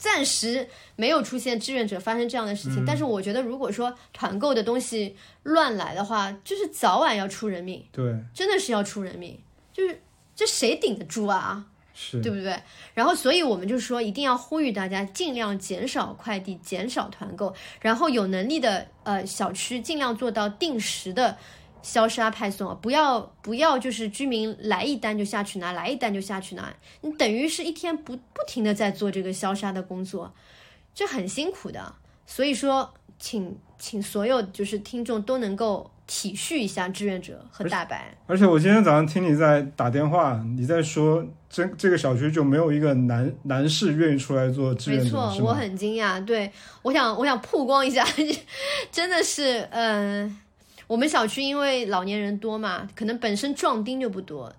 [0.00, 9.38] 暂时没有出现志愿者发生这样的事情，但是我觉得如果说团购的东西乱来的话，就是早晚要出人命，对真的是要出人命，
[9.74, 10.00] 就是
[10.34, 11.66] 这谁顶得住啊？
[11.92, 12.58] 是，对不对？
[12.94, 21.36] 然后，所以我们就说一定要呼吁大家尽量减少快递，减少团购，然后有能力的呃小区尽量做到定时的
[21.82, 30.32] 消杀派送啊，不要不要就是居民来一单就下去拿，来一单就下去拿，你等于是一天不不停的在做这个消杀的工作，
[30.94, 31.94] 这很辛苦的。
[32.26, 38.16] 所以说，请请所有就是听众都能够体恤一下志愿者和大白。
[38.26, 46.24] 而且我今天早上听你在打电话，你在说这这个小区就没有一个男男士愿意出来做志愿者，没错，我很惊讶。
[46.24, 48.06] 对，我想我想曝光一下，
[48.92, 50.38] 真的是，嗯、
[50.90, 54.52] 我们小区因为老年人多嘛，可能本身壮丁就不多。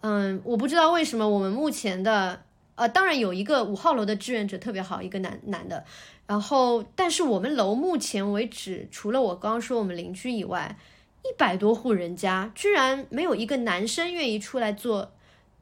[0.00, 2.42] 嗯，我不知道为什么我们目前的，
[2.74, 5.84] 呃，当然有一个五号楼的志愿者特别好，一个男男的。
[6.26, 10.78] 然后，但是我们楼目前为止，除了我刚刚说我们邻居以外，
[11.22, 15.12] 一百多户人家居然没有一个男生愿意出来做，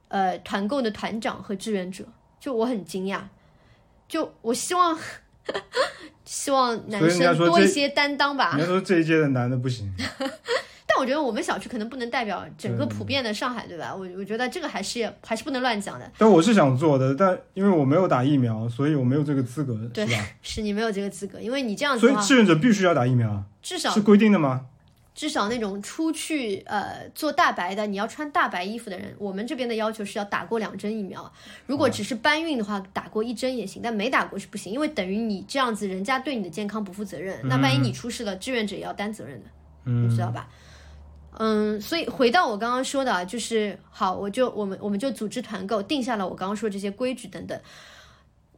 [0.07, 2.05] 呃，团购的团长和志愿者，
[2.39, 3.23] 就我很惊讶。
[4.07, 4.97] 就我希望，
[6.33, 8.61] 希望男生多一些担当吧人。
[8.61, 9.93] 家说这一届的男的不行，
[10.89, 13.95] 但我觉得我们小区可能不能代表整个普遍的上海，对吧？
[13.95, 16.11] 我我觉得这个还是还是不能乱讲的。
[16.17, 20.27] 但我是想做的，但因为我没有打疫苗，所以我没有这个资格，对是吧？
[20.41, 24.63] 是你没有这个资格，因为你这样子所以，志愿者必须要打疫苗，至少是规定的吗？
[25.15, 31.31] 至少那种出去呃做大白的，你要穿大白衣服的人，我们这边的要求是要打过两针疫苗。
[31.67, 37.39] 如果只是搬运的话，打过一针也行，但没打过是不行，因为等于你这样子，人家对你的健康不负责任。
[37.49, 39.51] 那万一你出事了，志愿者也要担责任的，
[39.85, 40.49] 嗯你知道吧？
[41.39, 47.59] 嗯，所以回到我刚刚说的啊，就是好，我就我们我们就组织团购，定下了我刚刚说这些规矩等等。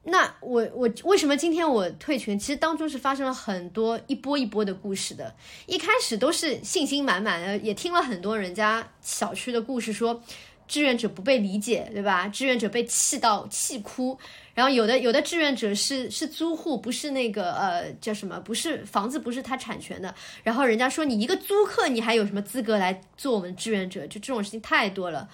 [0.06, 2.38] 那我我为什么今天我退群？
[2.38, 5.34] 其实当中是发生了很多一波一波的故事的。
[5.66, 10.22] 一开始都是信心满满的，也听了很多人家小区的故事说，
[10.68, 12.28] 志愿者不被理解，对吧？
[12.28, 14.18] 志愿者被气到气哭。
[14.54, 20.14] 然后有的有的志愿者是是租户，不是那个呃叫什么，不是房子不是他产权的。
[20.42, 24.06] 然后人家说你一个租客，你还有什么资格来做我们志愿者？
[24.06, 25.28] 就这种事情太多了。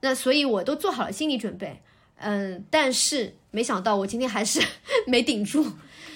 [0.00, 1.80] 那所以我都做好了心理准备，
[2.18, 4.60] 嗯，但是没想到我今天还是
[5.06, 5.64] 没顶住，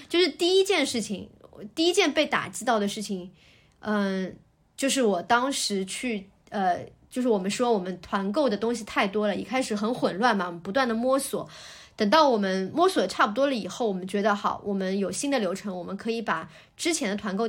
[0.09, 1.29] 就是第一件事情，
[1.77, 3.31] 第一件被打击到的事情，
[3.79, 4.37] 嗯，
[4.77, 11.49] 就是我当时去，呃，就是我们说我们团购的东西太多了，一开始很混乱嘛，我们不断的摸索，
[11.95, 17.49] 等到我们摸索的差不多了以后，我们觉得好，我们有新的流程，我们可以把之前的团购。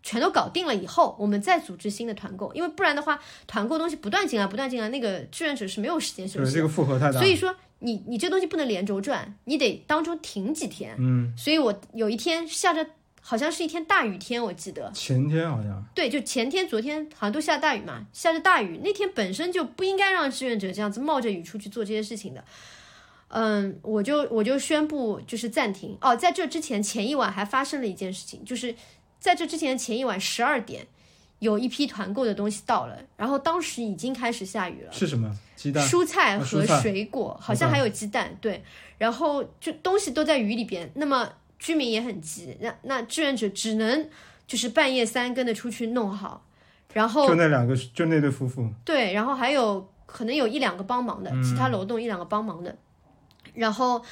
[0.00, 6.46] 全都搞定了以后，我们再组织新的团购，因为不然的话，团购东西不断进来，不断进来，那个志愿者是没有时间休息。
[6.46, 7.18] 的，这个负荷太大。
[7.18, 10.96] 所以说，你你这东西不能连轴转，你得当中停几天。
[10.98, 11.32] 嗯。
[11.36, 12.86] 所以我有一天下着，
[13.20, 14.90] 好像是一天大雨天，我记得。
[14.92, 15.84] 前天好像。
[15.94, 22.44] 对，就前天、昨天好像都下大雨嘛，下着大雨，那天本身就不应该让志愿者这样子冒着雨出去做这些事情的。
[23.28, 25.96] 嗯，我就我就宣布就是暂停。
[26.00, 28.74] 哦，在这之前，前一晚还发生了一件事情，就是。
[29.20, 30.86] 在这之前前一晚十二点，
[31.40, 34.92] 有一批团购的东西到了，然后当时已经开始下雨了。
[34.92, 35.32] 是什么？
[35.54, 36.44] 鸡蛋、蔬菜和
[36.80, 38.36] 水果，好像还有鸡蛋。
[38.40, 38.62] 对，
[38.96, 40.90] 然后就东西都在雨里边。
[40.94, 44.08] 那么居民也很急，那那志愿者只能
[44.46, 46.44] 就是半夜三更的出去弄好。
[46.92, 48.68] 然后就那两个，就那对夫妇。
[48.84, 52.76] 对，然后还有可能有一两个帮忙的，其他楼栋一两个帮忙的。
[53.54, 54.02] 然后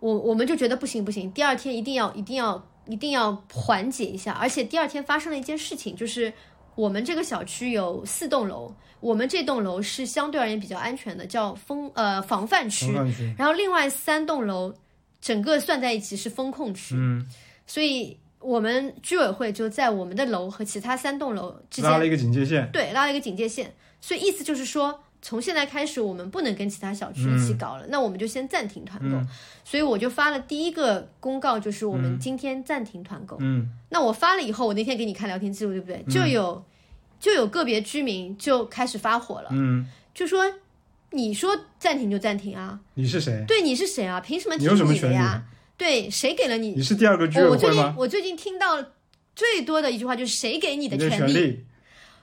[0.00, 2.64] 我我们就觉得不行不行，第二天一定要一定要。
[2.86, 6.32] 一定要缓解一下，而且第二天发生了一件事情，就是
[6.74, 12.92] 我们这个小区有四栋楼，我们这栋楼是相对而言比较安全的，叫封呃防范区，
[13.38, 14.74] 然后另外三栋楼
[15.20, 17.26] 整个算在一起是风控区，嗯，
[17.66, 25.03] 所以我们居委会就在我们的楼和其他三栋楼之间拉了一个警戒线，对，拉了一个警戒线，所以意思就是说。
[25.24, 29.18] 从现在开始，我们不能跟其他小区一起搞了，那我们就先暂停团购。
[29.64, 33.38] 所以我就发了第一个公告，就是我们今天暂停团购。
[33.40, 36.04] 嗯，那我发了以后，我那天给你看聊天记录，对不对？
[36.10, 36.62] 就有
[37.18, 40.44] 就有个别居民就开始发火了，嗯，就说
[41.12, 42.78] 你说暂停就暂停啊？
[42.92, 43.42] 你是谁？
[43.48, 44.20] 对，你是谁啊？
[44.20, 45.42] 凭什么停你的呀？
[45.78, 46.72] 对，谁给了你？
[46.72, 47.94] 你是第二个居委会吗？
[47.96, 48.84] 我最近听到
[49.34, 51.64] 最多的一句话就是谁给你的权利？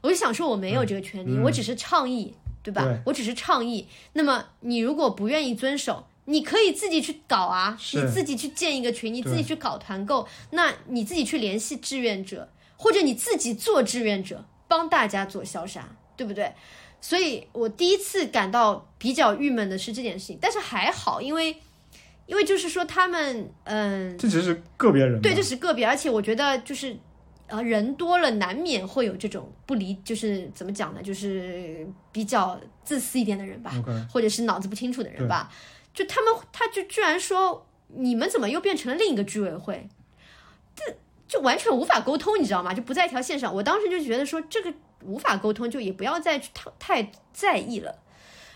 [0.01, 2.35] 我就想说我没有这个权利，我只是倡议。
[2.63, 3.00] 对吧？
[3.06, 3.88] 我只是倡议。
[4.13, 12.47] 那么你如果不愿意遵守，你可以自己去搞啊，你自己去建一个群，你自己去搞团购，那你自己去联系志愿者，
[12.78, 16.54] 或者你自己做志愿者，帮大家做消杀，对不对？
[17.02, 21.58] 所以我第一次感到比较郁闷的是这件事情，但是还好，因为
[22.28, 26.95] 因为就是说他们，嗯，这只是个别人，对，这是个别，而且我觉得就是。
[27.51, 31.03] 啊，人多了难免会有这种不理，就是怎么讲呢？
[31.03, 33.73] 就是比较自私一点的人吧，
[34.09, 35.51] 或者是脑子不清楚的人吧。
[35.93, 39.89] 就他们，他就居然说你们怎么又变成了另一个居委会？
[40.73, 40.95] 这
[41.27, 42.73] 就完全无法沟通，你知道吗？
[42.73, 43.53] 就不在一条线上。
[43.53, 47.99] 我当时就觉得说这个无法沟通，就也不要再去太太在意了。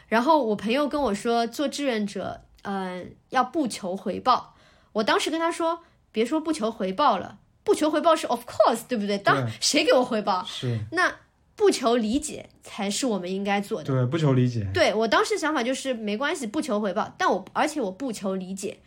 [0.08, 4.56] 然后我朋友跟我说，做志愿者，嗯，要不求回报。
[4.94, 7.40] 我当时跟他说，别说不求回报了。
[7.66, 9.18] 不求回报是 of course，对不对？
[9.18, 10.46] 当谁给我回报？
[10.48, 11.14] 是那
[11.58, 13.86] 不求理解才是我们应该做的。
[13.92, 14.66] 对，不求理解。
[14.74, 18.78] 对我当时想法就是没关系，不求回报，但我而且我不求理解。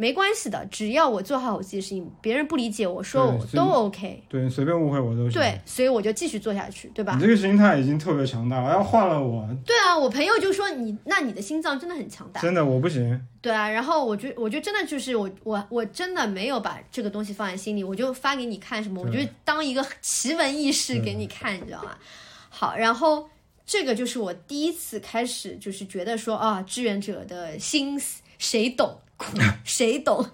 [0.00, 4.22] 没关系的，只要我做好我自己的事情，别人不理解我说我都 OK。
[4.28, 5.32] 对，随便误会我都行。
[5.32, 7.14] 对，所以我就继续做下去，对吧？
[7.16, 9.44] 你这个心态已经特别强大了，要换了我。
[9.66, 12.40] 对啊，我朋友就说你，那你的心脏真的很强大。
[12.40, 13.20] 真的，我不行。
[13.42, 21.90] 对啊，然后我觉，我觉得真的就是我，我，我真的没有把这个东西放在心里，我就发给你看什么，我就当一个奇闻异事给你看，你知道吗？
[22.48, 23.28] 好，然后
[23.66, 28.96] 这个就是我第一次开始，就是觉得说啊，志愿者的心思谁懂？
[29.64, 30.26] 谁懂？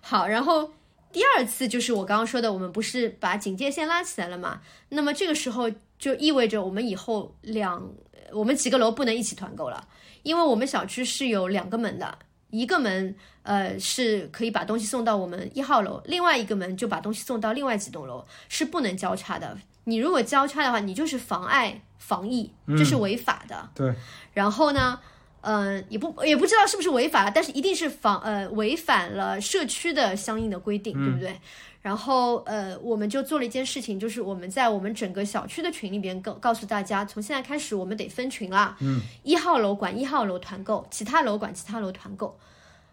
[0.00, 0.72] 好，然后
[1.10, 4.60] 第二次就是我刚刚说的，我们不是把警戒线拉起来了嘛？
[4.90, 7.90] 那么这个时候就意味着我们以后两
[8.32, 9.88] 我们几个楼不能一起团购了，
[10.22, 12.18] 因为我们小区是有两个门的，
[12.50, 19.58] 一个门呃是可以把东西送到我们一号楼，另外一个门就把东西送到另外几栋楼，是不能交叉的。
[19.84, 23.70] 你如果交叉的话，你就是妨碍防疫，这是违法的。
[23.74, 23.94] 对。
[24.34, 25.00] 然后呢？
[25.48, 31.36] 嗯，也不也不知道是不是违法，但是一定是防呃违反了社区的相应的规定，对不对？
[31.82, 38.76] 然后呃，我们就做了一件事情，就是我们在我们整个小区的群里边告告诉大家，从现在开始我们得分群了。
[38.80, 42.36] 嗯，一号楼管一号楼团购，其他楼管其他楼团购。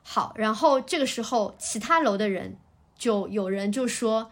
[0.03, 2.55] 好，然后这个时候其他楼的人
[2.95, 4.29] 就有人就说，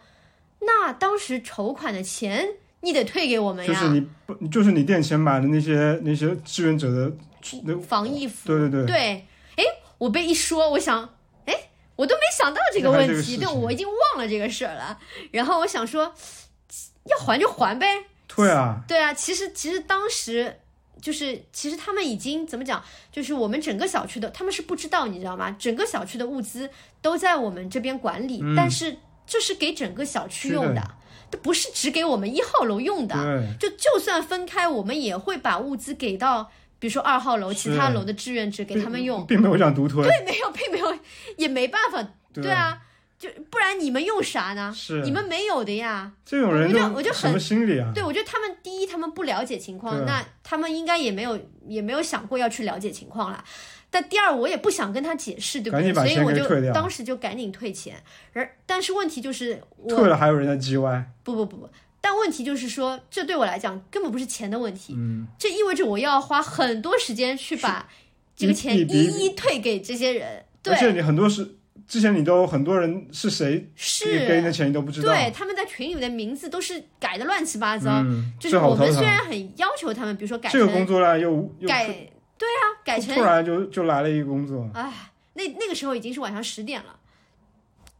[0.60, 2.46] 那当时筹款的钱
[2.82, 3.74] 你得退给我们呀？
[3.74, 7.12] 就是你不就是你垫钱买的那些那些志愿者的。
[7.88, 9.26] 防疫服，对对对，对，
[9.56, 9.64] 哎，
[9.98, 11.02] 我被一说，我想，
[11.46, 11.54] 哎，
[11.96, 14.98] 我都没想到这个问题，对，我已经忘了这个事儿了。
[15.30, 16.14] 然后我想说，
[17.04, 20.60] 要还就还呗，对啊，对啊，其实其实当时
[21.00, 25.54] 就是其实他们已经怎么讲，就是我们整个小区的他们是不知道，你知道吗？
[25.58, 26.70] 整个小区的物资
[27.00, 30.82] 都在我们这边管理，但是这是给整个小区用的，
[31.30, 33.16] 这不是只给我们一号楼用的。
[33.58, 39.24] 对，就就算分开，我们也会把物资给到，比如说二号楼、其他楼的志愿者给他们用。
[39.24, 40.04] 并没有想独吞。
[40.04, 40.98] 对，没有，并没有，
[41.36, 42.02] 也没办法。
[42.32, 42.76] 对对啊，
[43.16, 44.72] 就不然你们用啥呢？
[44.74, 46.10] 是你们没有的呀。
[46.26, 47.92] 这种人我就我就很心理啊？
[47.94, 53.44] 对，我觉得他们第一，他们不了解情况，那他们应该也没有也没有想过要去了解情况啦。
[53.88, 55.94] 但第二，我也不想跟他解释，对不对？
[55.94, 58.02] 所以我就当时就赶紧退钱。
[58.32, 61.08] 而但是问题就是我退了还有人在叽歪。
[61.22, 61.70] 不不不不，
[62.02, 67.88] 但问题就是说，这对我来讲根本不是钱的问题，嗯，这意味着我要花很多时间去把
[68.36, 70.44] 这个钱一一一退给这些人。
[70.62, 71.56] 对而且对，你很多是
[71.88, 75.12] 之前你都很多人是谁是给给你的钱你都不知道。
[75.12, 77.90] 对，他们在群里的名字都是改的乱七八糟。
[78.04, 78.56] 嗯，就是。
[78.58, 81.86] 我们虽然很要求他们，比如说改这个工作量又又改，
[82.38, 84.92] 对啊，改成突然就就来了一个工作，哎，
[85.34, 86.96] 那那个时候已经是晚上十点了，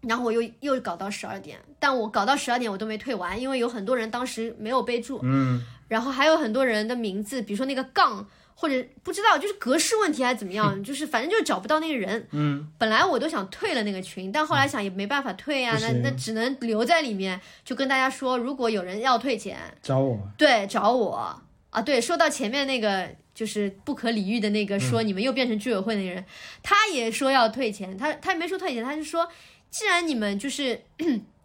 [0.03, 12.26] 然后我又又搞到十二点，但我搞到十二点我都没退完，因为有很多人当时没有备注，嗯，然后还有很多人的名字，比如说那个杠或者不知道就是格式问题还是怎么样， 就是反正就是找不到那个人。
[12.32, 21.42] 嗯，本来我都想退了那个群，但后来想也没办法退啊，那那只能留在里面，就跟大家说，如果有人要退钱，找我，对，找我啊。
[21.86, 26.22] 对，说到前面那个就是不可理喻的那个说你们又变成居委会那个人，
[26.62, 29.26] 他也说要退钱，他他也没说退钱，他就说
[29.72, 30.78] 既然你们就是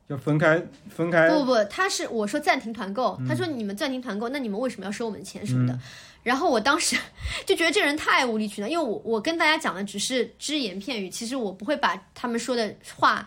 [0.08, 5.80] 要分开分开，不不不，他是我说暂停团购，他说你们暂停团购，那你们为什么要收我们钱什么的？
[6.24, 6.98] 然后我当时
[7.48, 13.26] 就觉得这人太无理取闹，因为我我跟大家讲的只是只言片语，其实我不会把他们说的话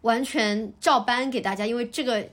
[0.00, 2.26] 完全照搬给大家，因为这个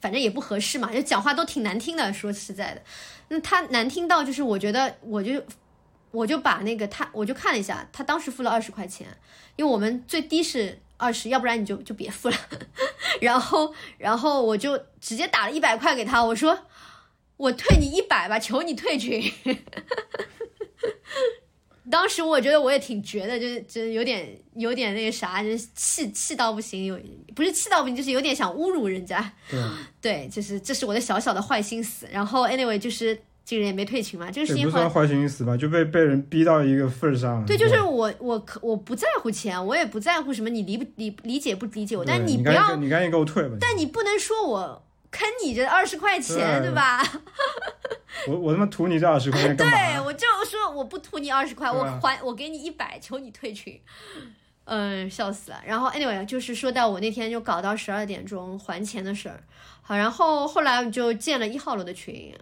[0.00, 2.82] 反正也不合适嘛，就讲话都挺难听的，说实在的，
[3.28, 5.40] 那他难听到就是我觉得我就。
[6.10, 9.08] 我就把那个他，我就看了一下，他当时付了二十块钱，
[9.56, 12.36] 因为我们最低是二十，要不然你就就别付了。
[13.20, 16.58] 然后，然后我就直接打了一百块给他，我说
[17.36, 19.30] 我退你一百吧，求你退群。
[21.90, 26.98] 当时我觉得我也挺绝的，就是就是有点有点那个啥，就是气气到不行，有
[27.34, 29.32] 不是气到不行，就是有点想侮辱人家。
[29.50, 29.60] 对，
[30.00, 32.08] 对，就是这是我的小小的坏心思。
[32.10, 37.46] 然后 anyway 就是这个人也没退群嘛，这个事情不算坏心思吧，就被被人逼到一个份儿上了。
[37.46, 43.56] 对，就是我我可我不在乎钱，我也不在乎什么你理不理理解不理解我，但你不要赶你赶紧给我退吧。
[43.60, 47.02] 但你不能说我坑你这二十块钱，对对吧？
[48.26, 49.72] 我我他妈图你这二十块钱干嘛？
[49.76, 53.78] 对，我就说我不图你二十块，我还我给你一百，求你退群。
[54.64, 55.60] 嗯，笑死了。
[55.66, 59.42] 然后 anyway，就是说到我那天就搞到十二点钟还钱的事儿。
[59.82, 62.34] 好，然后后来我就建了一号楼的群，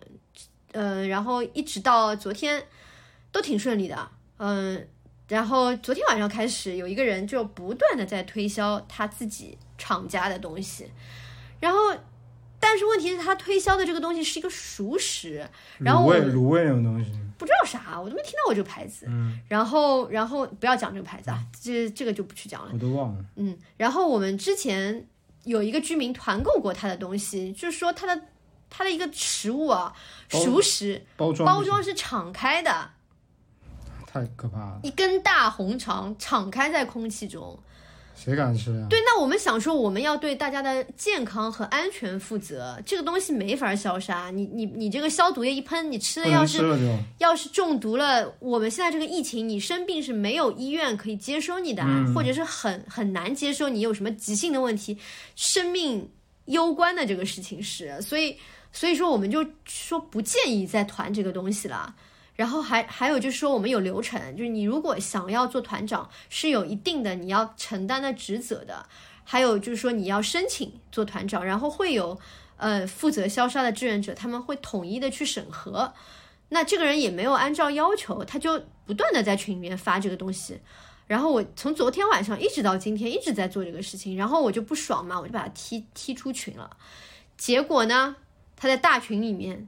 [0.73, 2.63] 嗯，然后一直到昨天
[3.31, 4.89] 都挺顺利的，嗯。
[5.29, 10.87] 然后昨天晚上开始，有一个人就不断的在推销他自己厂家的东西，
[11.59, 11.79] 然后，
[12.61, 15.49] 但是问题是，他推销的这个东西是一个熟食，
[15.79, 19.07] 然后卤我味卤味那种东西，不知道啥，我都没听到过这个牌子。
[19.09, 22.71] 嗯，然后，然后不要讲这个牌子啊，这这个就不去讲了。
[22.75, 23.25] 我都忘了。
[23.37, 25.07] 嗯，然后我们之前
[25.45, 28.23] 有一个居民团购过他的东西，就是说他的
[28.75, 29.95] 他的一个食物啊，
[30.31, 32.91] 熟食包装包装是敞开的，
[34.07, 37.59] 太可怕了，一根大红肠敞开在空气中。
[38.15, 38.87] 谁敢吃啊？
[38.89, 44.31] 对，那我们想说，我们要对大家的健康和安全负责，这个东西没法消杀。
[44.31, 46.63] 你你你这个消毒液一喷，你吃的要是。
[47.19, 54.97] 要是中毒了，我们现在这个疫情，你生病是没有医院可以接收你的，啊，或者是很很难接收你有什么急性的问题，
[55.35, 56.09] 生命
[56.45, 58.37] 攸关的这个事情是，所以
[58.73, 61.95] 所以说我们就说不建议再团这个东西了。
[62.35, 68.87] 然后还还有就是说，我们有流程，就是你如果想要做团长，是有一定的你要承担的职责的。
[69.23, 72.19] 还有就是说，你要申请做团长，然后会有
[72.57, 75.93] 呃负责消杀的志愿者，他们会统一的去审核。
[76.49, 80.59] 那这个人也没有按照要求，他就不断的在群里面发这个东西。
[81.07, 86.77] 然后我从昨天晚上一直到今天一直在做这个事情，然后我就不爽嘛，我就把他踢踢出群了。
[87.37, 88.17] 结果呢，
[88.63, 89.67] 他在大群里面，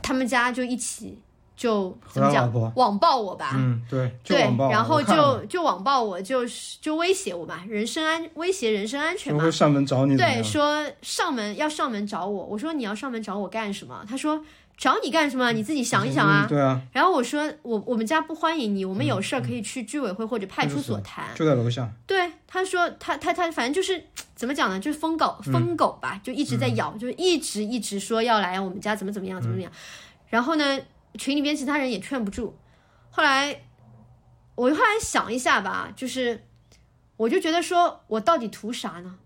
[0.00, 1.18] 他们家就一起
[1.56, 14.04] 就怎么讲网暴我吧，嗯，对，对，然后就就网暴我，就是就威胁我嘛，人身安威胁人身安全嘛上门找你对，说上门要上门找我，我说你要上门找我干什么？
[14.08, 14.40] 他说
[14.76, 15.52] 找你干什么？
[15.52, 16.48] 你自己想一想啊嗯。
[16.48, 21.26] 对啊，然后我说我我们家不欢迎你，我们有事儿可以去居委会或者派出所谈。
[21.34, 24.04] 就在楼下，对，他说他他他反正就是
[24.34, 29.72] 怎么讲呢，就是疯狗嗯疯狗吧，就一直在咬，就一直一直说要来我们家怎么怎么样怎么怎么样。
[30.28, 30.80] 然后呢，
[31.18, 32.56] 群里边其他人也劝不住。
[33.10, 33.62] 后来
[34.54, 36.44] 我后来想一下吧，就是
[37.16, 39.16] 我就觉得说我到底图啥呢？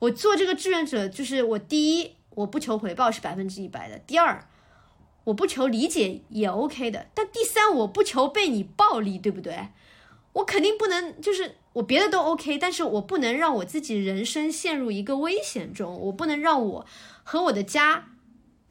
[0.00, 4.44] 我做这个志愿者，就是我第一我不求回报是百分之一百的，第二
[5.24, 9.68] 我不求理解也 OK 的，但第三我不求被你暴力，对不对？
[10.34, 16.86] 我肯定不能就是我别的都 OK，但是我不能让我自己人生陷入一个危险中，我不能让我
[17.22, 18.08] 和我的家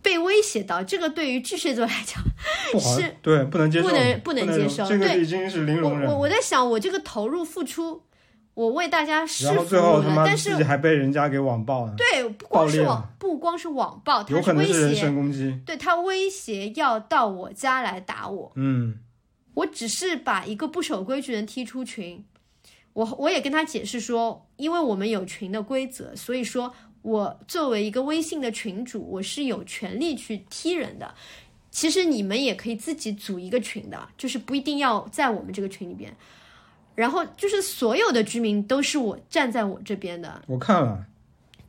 [0.02, 0.84] 被威胁到。
[0.84, 2.22] 这个对于巨蟹座来讲
[2.80, 6.20] 是，对，不能接受，不能不不能接受这个对已经是零容忍我。
[6.20, 8.04] 我在想，我这个投入付出，
[8.54, 15.60] 我为大家是服务的，最后他妈但是自己还被人家给网暴了，对不光是网，不光是网暴，他是人身胁，攻击。
[15.66, 18.52] 对他威胁要到我家来打我。
[18.56, 19.00] 嗯，
[19.56, 22.24] 我只是把一个不守规矩的人踢出群，
[22.94, 31.16] 我我也跟他解释说，因为我们有群的规则，所以说我作为一个微信的群主，我是有权利去踢人的。
[31.72, 36.16] 其实你们也可以自己组一个群的，就是不一定要在我们这个群里边。
[36.96, 41.06] 然后就是所有的居民都是我站在我这边的，我看了，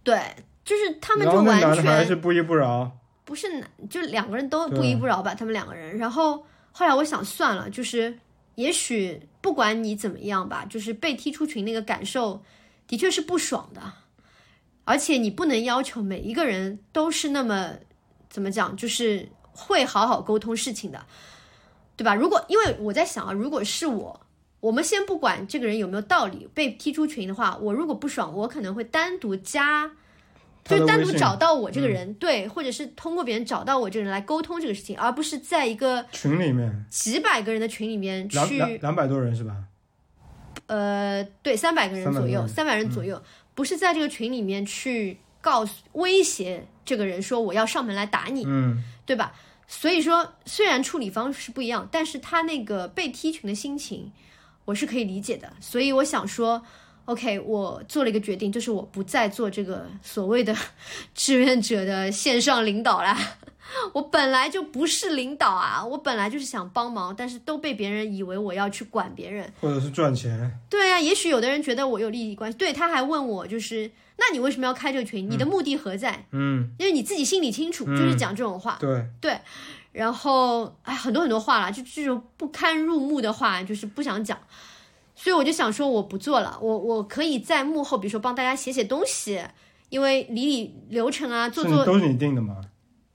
[0.02, 0.20] 对，
[0.62, 2.90] 就是他们就完全还是不依不饶。
[3.24, 5.96] 不是男，就两个人都不依不饶吧，他们两个人。
[5.96, 8.18] 然后后来我想算了，就是
[8.56, 12.42] 也许不管你怎么样吧，就是被踢出群那个感受
[12.86, 13.80] 的确是不爽的，
[14.84, 17.70] 而且你不能要求每一个人都是那么
[18.28, 21.06] 怎么讲，就是会好好沟通事情的，
[21.96, 22.14] 对吧？
[22.14, 24.20] 如果因为我在想啊，如果是我。
[24.64, 29.90] 我们先不管这个人有没有道理，被踢出群的话，我如果不爽，我可能会单独加
[30.64, 36.86] 就单独找到我这个人，对，或者是通过别人找到我这个人来沟通这个事情，而不是在一个群里面。
[36.88, 39.54] 几百个人的群里面去，两两百多人是吧？
[40.64, 43.22] 呃，对，三百个人左右，三百人左右，
[43.54, 49.34] 不是在这个群里面去告诉、威胁这个人说我要上门来打你，嗯，对吧？
[49.66, 54.10] 所以说，虽然处理方式不一样，但是他那个被踢群的心情，
[54.64, 55.52] 我是可以理解的。
[55.60, 56.62] 所以我想说
[57.06, 60.56] ，OK，我做了一个决定，就是我不再做这个所谓的
[61.14, 63.16] 志愿者的线上领导啦。
[63.92, 69.50] 我本来就不是领导啊，我本来就是想帮忙，但是都被别人以为我要去管别人。
[69.60, 70.58] 或者是赚钱。
[70.68, 75.28] 对啊，也许有的人觉得我有利益关系，对，他还问我，就是那你为什么要开这个群？
[75.28, 76.26] 你的目的何在？
[76.30, 78.78] 嗯，因为你自己心里清楚，就是讲这种话。
[79.20, 79.40] 对，
[79.94, 84.36] 然后哎，很多很多话啦，就这种不堪入目的话，就是不想讲。
[85.14, 89.40] 所以我就想说，我不做了，我我可以在幕后，比如说帮大家写写东西，
[89.88, 92.56] 因为理理流程啊，做做都是你定的嘛？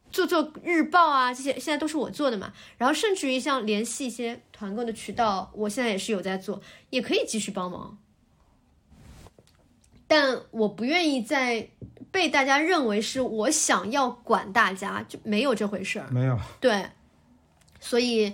[0.10, 2.54] 做做日报啊，这些现在都是我做的嘛。
[2.78, 7.98] 然后甚至于像联系一些团购的渠道，我现在也是有在做，也可以继续帮忙。
[10.10, 11.70] 但我不愿意再
[12.10, 16.08] 被大家认为是我想要管大家，就没有这回事儿。
[16.10, 16.84] 没有，对，
[17.80, 18.34] 所以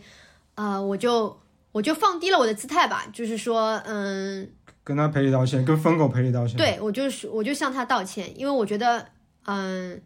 [0.56, 1.38] 呃，我就
[1.74, 4.50] 我就放低了我的姿态吧，就是说，嗯，
[4.86, 9.06] 跟他赔礼道歉，跟疯狗赔礼道歉。，对我就是我就向他道歉，因为我觉得，
[9.44, 10.02] 嗯，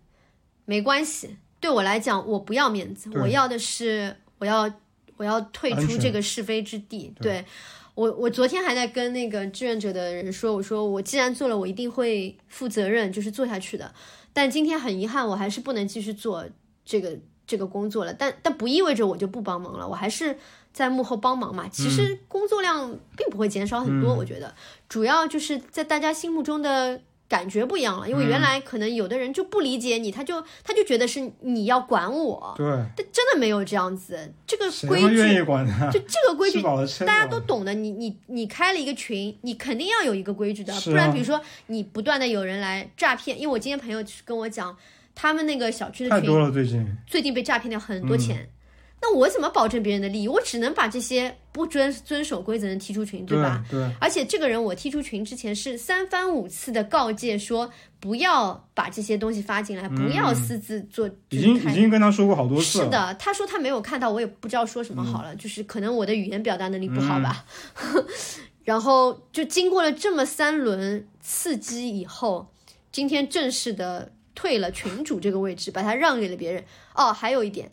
[0.66, 4.68] 没关系，对我来讲，我不要面子，我要的是我要
[5.18, 7.14] 我要退出这个是非之地。
[7.22, 7.46] 对
[7.96, 13.94] 我，我昨天还在跟那个志愿者的人说，我说我既然做了，我一定会负责任，就是做下去的。
[14.34, 16.46] 但今天很遗憾，我还是不能继续做
[16.86, 18.14] 这个这个工作了。
[18.14, 20.38] 但但不意味着我就不帮忙了，我还是
[20.72, 21.68] 在幕后帮忙嘛。
[21.68, 24.56] 其实工作量并不会减少很多，我觉得
[24.88, 27.02] 主要就是在大家心目中的。
[27.30, 32.66] 感觉不一样了，因为原来可能有的人就不理解你，他就他就觉得是你要管我，对，
[32.98, 34.34] 但真的没有这样子。
[34.48, 35.92] 这个规矩会愿意管他？
[35.92, 36.60] 就这个规矩
[37.06, 37.72] 大家都懂的。
[37.76, 44.76] 你你你开了一个群，你肯定要有一个规矩的，啊不然比如说你不断的有人来诈骗，因为我今天朋友跟我讲，
[45.14, 46.98] 他们那个小区的群太多了，最近。
[47.06, 48.50] 最近被诈骗掉很多嗯钱。
[49.02, 50.28] 那我怎么保证别人的利益？
[50.28, 53.64] 我只能把这些不遵遵守规则的人踢出群，对吧？？
[53.70, 62.86] 对，而且这个人我踢出群之前是三番五次的告诫说，不要把这些东西发进来，不要私自做，嗯已经已经跟他说过好多次了。
[62.86, 67.46] 是的，他说他没有看到，我也不知道说什么好了，就是可能我的语言表达能力不好吧。
[68.66, 72.52] 然后就经过了这么三轮刺激以后，
[72.92, 76.64] 今天正式的退了群主这个位置，把他让给了别人。
[76.94, 77.72] 哦，还有一点，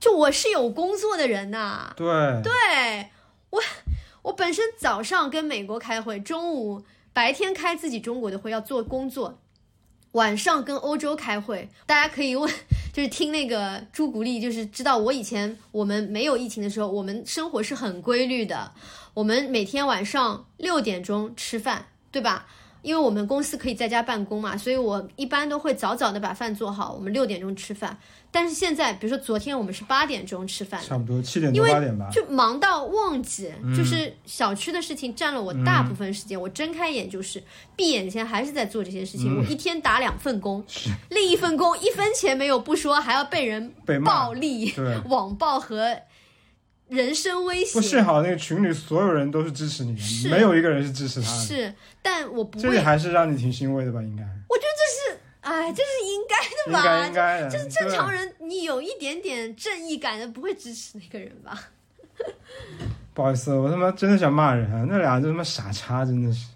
[0.00, 2.06] 就我是有工作的人呐、对
[2.42, 3.10] 对
[3.50, 3.62] 我，
[4.22, 6.82] 我本身早上跟美国开会，中午
[7.12, 9.38] 白天开自己中国的会要做工作，
[10.12, 11.68] 晚上跟欧洲开会。
[11.84, 12.50] 大家可以问，
[12.94, 18.72] 就是听那个朱古力，就是知道我以前我们没有疫情的时候，我们生活是很规律的。
[19.12, 22.46] 我们每天晚上六点钟吃饭，对吧？
[22.82, 27.96] 因为我们公司可以在家办公嘛，所以我一般都会早早的把饭做好，我们六点钟吃饭。
[28.32, 32.08] 但是现在，比如说昨天我们是八点钟吃饭，差不多七点多八点吧。
[32.12, 36.40] 就忙到忘记，嗯就是小区的事情占了我大部分时间。
[36.40, 37.42] 我睁开眼就是，
[37.74, 39.34] 闭眼前还是在做这些事情。
[39.34, 40.64] 嗯我一天打两份工，
[41.08, 43.74] 另一份工一分钱没有不说，还要被人
[44.04, 45.96] 暴力、对，网暴和
[46.90, 47.72] 人身威胁。
[47.72, 51.38] 不幸好那个群里所有人都是支持你的，没有一个人是支持他的。
[51.38, 54.02] 是，但我不会，这里还是让你挺欣慰的吧？
[54.02, 56.82] 应该，我觉得这是哎，这是应该的应吧？
[56.84, 57.50] 该应该的。
[57.50, 61.58] 就是正常人，你有一点点正义感的，不会支持那个人吧？
[63.14, 64.84] 不好意思，我他妈真的想骂人啊！
[64.88, 66.46] 那俩就他妈傻叉，真的是。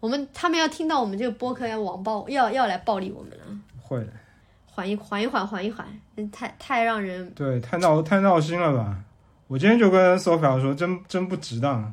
[0.00, 3.44] 我们他们要听到我们这个播客要网暴，要要来暴力我们了。
[3.80, 4.12] 会的，
[4.80, 5.86] 缓一缓一缓，缓一缓，
[6.32, 8.96] 太太让人对，太闹太闹心了吧？
[9.46, 11.92] 我今天就跟 Sophia 说，真真不值当啊，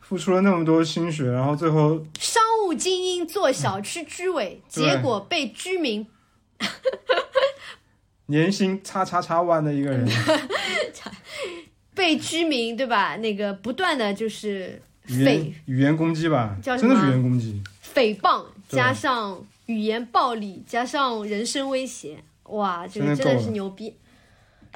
[0.00, 6.06] 付出了那么多心血，然后最后商务精英做小区居委，对结果被居民
[8.26, 10.08] 年薪叉叉叉万的一个人，
[11.92, 13.16] 被居民对吧？
[13.16, 17.60] 那个不断的就是语言语言攻击吧，叫什么真的是语言攻击。
[17.92, 23.96] 诽谤，加上语言暴力，加上人身威胁，哇，这个真的是牛逼。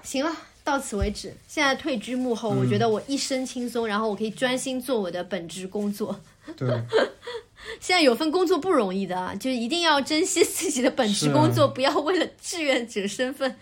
[0.03, 0.31] 行了，
[0.63, 1.35] 到此为止。
[1.49, 6.21] 现在退居幕后，嗯我觉得我一身轻松，然后我可以专心做我的本职工作。
[6.57, 6.69] 对，
[7.81, 13.57] 现在有份工作不容易的啊，就是一定要珍惜自己的本职工作，不要为了志愿者身份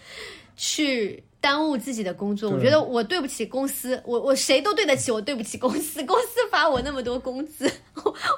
[0.56, 2.50] 去耽误自己的工作。
[2.50, 6.02] 我觉得我对不起公司，我我谁都对得起，我对不起公司。
[6.04, 7.70] 公司发我那么多工资，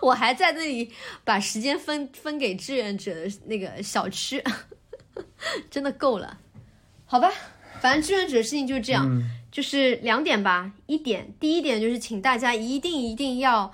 [0.03, 0.91] 我还在那里
[1.23, 4.43] 把时间分分给志愿者的那个小区，
[5.71, 6.37] 真的够了，
[7.05, 7.31] 好吧？
[7.81, 9.23] 反正志愿者的事情就是这样。
[9.53, 10.73] 就是两点吧。
[10.87, 13.73] 一点，第一点就是请大家一定一定要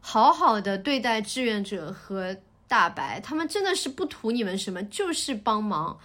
[0.00, 6.00] 好好的对待志愿者和大白，他们真的是不图你们什么，就是帮忙。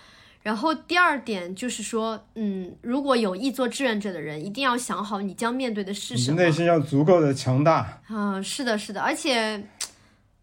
[0.45, 6.39] 然后第二点就是说，嗯，如果有意做志愿者的人，一定要想好你将面对的是什么。
[6.39, 7.99] 你内心要足够的强大。
[8.05, 9.63] 啊、是的，是的，而且，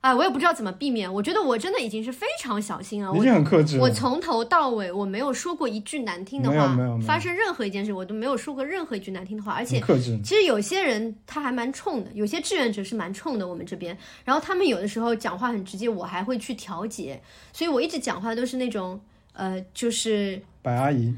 [0.00, 1.14] 哎，我也不知道怎么避免。
[1.14, 3.16] 我觉得我真的已经是非常小心了。
[3.16, 3.82] 已经很克制了。
[3.84, 10.18] 我从头到尾我没有说过一句难听的话，没有没有发生任何一件事我都没有说过任何一句难听的话，而且克制。
[10.24, 17.22] 其实有些人他还蛮冲的，有些志愿者是蛮冲的，我们这边，然后他们有的时候讲话很直接，我还会去调节，
[17.52, 19.00] 所以我一直讲话都是那种
[19.32, 21.14] 呃，就是白阿姨，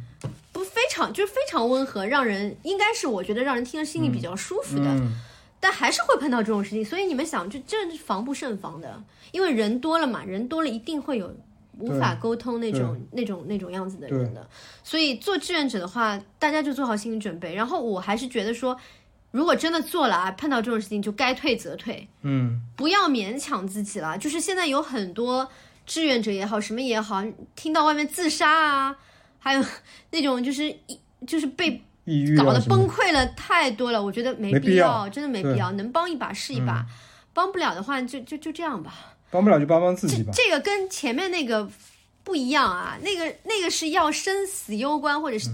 [0.52, 5.20] 不非常就是非常温和，让人应该是我觉得让人听了心里比较舒服的，嗯，
[5.60, 9.02] 但还是会碰到这种事情，所以你们想，就真的是防不胜防的，
[9.32, 11.34] 因为人多了嘛，人多了一定会有
[11.78, 14.48] 无法沟通那种那种那种样子的人的，
[14.84, 17.54] 所以做志愿者的话，大家就做好心理准备。
[17.54, 18.78] 然后我还是觉得说，
[19.32, 24.16] 如果真的做了啊，碰到这种事情就该退则退，嗯，不要勉强自己了。
[24.16, 25.48] 就是现在有很多
[25.86, 27.22] 志愿者也好，什么也好，
[27.54, 28.96] 听到外面自杀啊，
[29.38, 29.64] 还有
[30.10, 31.82] 那种就是一就是被
[32.36, 35.72] 搞得崩溃了太多了，我觉得没没必要真的没必要。
[35.72, 36.84] 能帮一把是一把，
[37.32, 39.16] 帮不了的话就就就这样吧。
[39.30, 40.30] 帮不了就帮帮自己吧。
[40.32, 41.68] 这个跟前面那个
[42.22, 45.50] 不一样啊，那个那个是要生死攸关，或者是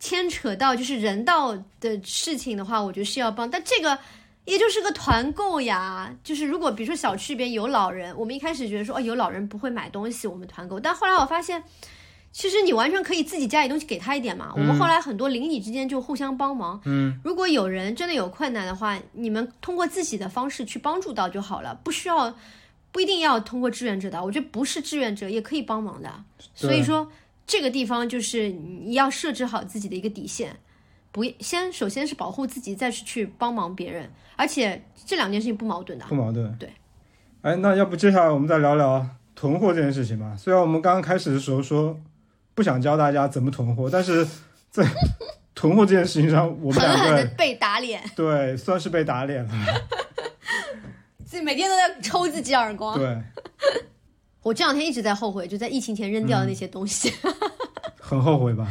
[0.00, 3.50] 牵扯到就是人道的事情的话，我觉得是要帮。
[3.50, 3.98] 但这个
[4.46, 11.62] 也就是个团购呀，就是如果比如说小区里边有老人，我们一开始觉得说哦有老人不会买东西，我们团购，但后来我发现。
[12.32, 14.52] 其实你完全可以自己家里东西给他一点嘛。
[14.54, 16.78] 我们后来很多邻里之间就互相帮忙。
[16.84, 22.36] 嗯，如果有人真的有困难的话，你们通过自己的方式去帮助到就好了，不需要
[22.92, 24.22] 不一定要通过志愿者的。
[24.22, 26.12] 我觉得不是志愿者也可以帮忙的。
[26.54, 27.10] 所以说
[27.46, 30.54] 这个地方就是你要设置好自己的一个底线，
[31.16, 34.06] 不先首先是保护自己，再是去帮忙别人。
[34.36, 36.04] 而且这两件事情不矛盾的。
[36.04, 36.54] 不矛盾。
[36.58, 36.70] 对。
[37.40, 40.36] 哎，那要不接下来我们再聊聊囤货这件事情吧。
[40.36, 41.98] 虽然我们刚刚开始的时候说
[42.54, 44.28] 不想教大家怎么囤货，但是
[44.70, 44.86] 在
[45.56, 49.50] 囤货这件事情上，我们两狠狠的个被打脸，对算是被打脸了。
[51.24, 52.98] 自己每天都在抽自己耳光。
[52.98, 53.22] 对，
[54.44, 57.10] 我这两天一直在后悔，就在疫情前扔掉的那些东西。
[57.98, 58.68] 很后悔吧？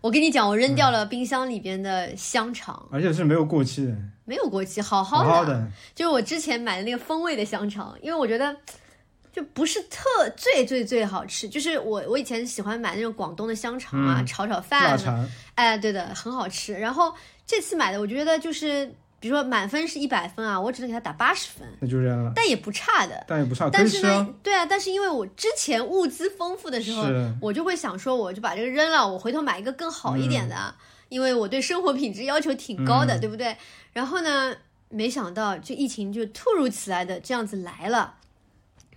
[0.00, 3.94] 我跟你讲，我扔掉了冰箱里边的香肠，而且是没有过期的，
[4.24, 5.30] 没有过期，好好的。
[5.30, 5.66] 好的。
[5.94, 8.56] 就是我之前买的那个风味的香肠，因为我觉得
[9.32, 10.00] 就不是特
[10.36, 11.48] 最最最好吃。
[11.48, 16.72] 就是我我以前喜欢买那种广东的香肠啊，嗯炒炒腊饭，肠，哎，对的，很好吃。
[16.72, 17.14] 然后
[17.46, 23.22] 这次买的，我觉得就是比如说满分是一百分啊，我只能给他打八十分，那就扔了，但也不差的。
[23.28, 27.04] 但也不差，但是呢。，对啊，但是因为我之前物资丰富的时候，
[27.40, 30.74] 我就会想说，我就把这个扔了，我回头买一个更好一点的，
[31.10, 33.54] 因为我对生活品质要求挺高的，嗯对不对？
[33.92, 34.56] 然后呢，
[34.88, 38.14] 没想到这疫情就突如其来的这样子来了。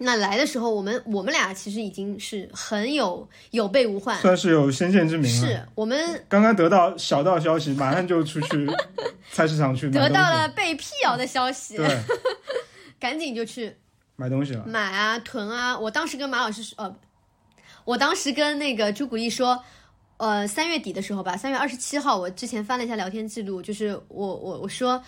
[0.06, 5.48] 那来的时候，我们我们俩其实已经是很有有备无患，算是有先见之明了。
[5.48, 8.70] 是我们刚刚得到小道消息，马上就出去
[9.32, 11.88] 菜市场去买得到了被辟谣的消息，对，
[13.00, 13.74] 赶紧就去
[14.18, 14.66] 买东西了。
[14.68, 15.80] 买啊囤啊。
[15.80, 16.96] 我当时跟马老师说，呃，
[17.86, 19.64] 我当时跟那个朱古力说，
[20.18, 25.02] 呃，三月底的时候吧，三月二十七号，我之前翻了一下聊天记录，就是我我我说。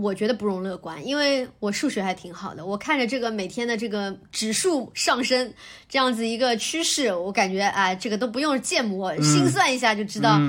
[0.00, 2.64] 我觉得不容乐观，因为我数学还挺好的。
[2.64, 5.52] 我看着这个每天的这个指数上升，
[5.88, 10.40] 这样子一个趋势，我感觉啊，这个都不用建模，心算一下就知道。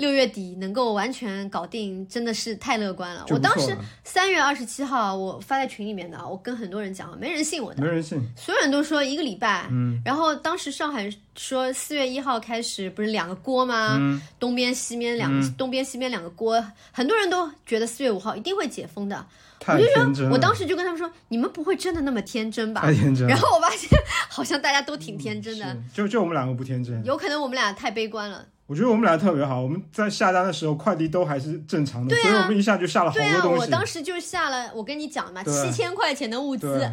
[0.00, 3.26] 六月底能够完全搞定，真的是太乐观了。
[3.28, 9.66] 我当时三月二十七号我发在群里面的，我跟很多人讲，没人信我的，没人信，所有人都说一个礼拜。
[9.70, 13.98] 嗯，然后当时上海说四月一号开始不是两个锅吗？
[14.00, 19.26] 嗯，东边西边两个，东边西边两个锅，很多人都觉得四月五号一定会解封的。
[19.58, 22.80] 太天真我当时就跟他们说，你们不会真的那么天真吧？
[22.80, 23.28] 太天真。
[23.28, 23.86] 然后我发现
[24.30, 27.04] 好像大家都挺天真的，就就我们两个不天真。
[27.04, 28.46] 有可能我们俩太悲观了。
[28.70, 33.56] 我觉得我们俩特别好，我们在下单的时候快递都还是正常的，所以我们一下就下了好多东西。
[33.56, 36.88] 啊我当时就下了，我跟你讲嘛，七千块钱的物资，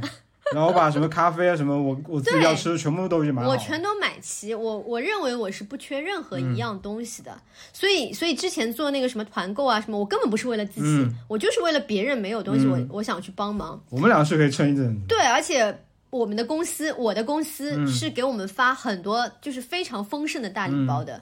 [0.55, 4.55] 然后把什么咖啡啊什么我 我自己要吃的全部都已经买好，我全都买齐。
[4.55, 7.39] 我我认为我是不缺任何一样东西的，
[7.71, 13.79] 所以所以之前做那个什么团购啊什么，我根本不是为了自己，我就是为了别人没有东西，我我想去帮忙。
[13.91, 14.99] 我们俩是可以撑一阵。
[15.07, 21.21] 对，而且我们的公司，我的公司是给我们发很多就是非常丰盛的大礼包的。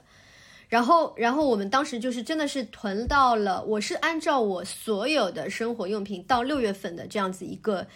[0.68, 7.86] 然后，然后我们当时就是真的是囤到了，我是按照我所有的生活用品到六月份的这样子一个，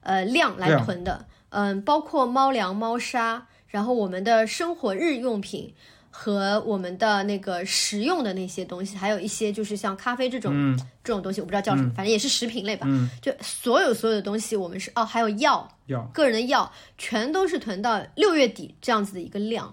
[0.00, 5.72] 呃量来囤的，嗯，包括猫粮、猫砂，然后我们的生活日用品
[6.10, 12.88] 和我们的那个食用的那些东西，还有一些就是像咖啡这种这种东西，我不知道叫什么，反正也是食品类吧，
[13.22, 19.72] 就所有所有的东西，我们是哦，还有药，药，个人的药，全都是囤到六月底这样子的一个量，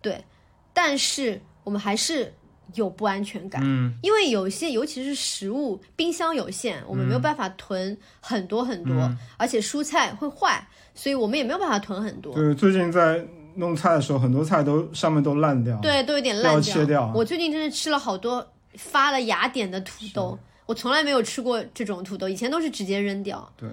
[0.00, 0.24] 对，
[0.72, 1.42] 但是。
[1.68, 2.32] 我们还是
[2.72, 12.32] 有不安全感，嗯，因为有些尤其是食物，冰箱有限，我们没有办法囤很多很多，而且蔬菜会坏，所以我们也没有办法囤很多。
[12.32, 13.22] 对，最近在
[13.54, 16.60] 弄菜的时候，很多菜都上面都烂掉，对，都有点烂掉。
[16.62, 17.12] 切掉。
[17.14, 23.46] 我最近真的吃了好多发了芽点的土豆，我从来没有吃过这种土豆，以前都是直接扔掉。
[23.58, 23.68] 对，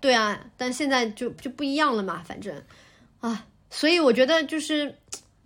[0.00, 2.60] 对啊，但现在就就不一样了嘛，反正
[3.20, 4.92] 啊，所以我觉得就是。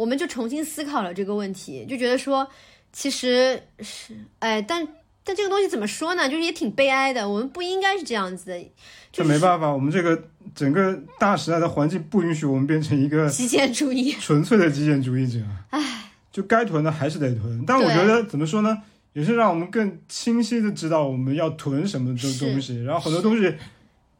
[0.01, 2.48] 我们就重新思考了这个问题，就觉得说，
[2.90, 4.88] 其实是，哎，但
[5.22, 6.26] 但这个东西怎么说呢？
[6.26, 7.28] 就是也挺悲哀的。
[7.28, 8.70] 我们不应该是这样子的，
[9.12, 10.24] 这没办法，我们这个
[10.55, 15.38] 整个大时代的环境不允许我们变成一个极简主义、 纯粹的极简主义者。
[15.68, 17.62] 唉，就该囤的还是得囤。
[17.66, 18.82] 但我觉得怎么说呢？
[19.12, 22.82] 也是让我们更清晰的知道我们要囤什么的东西。
[22.84, 23.55] 然后很多东西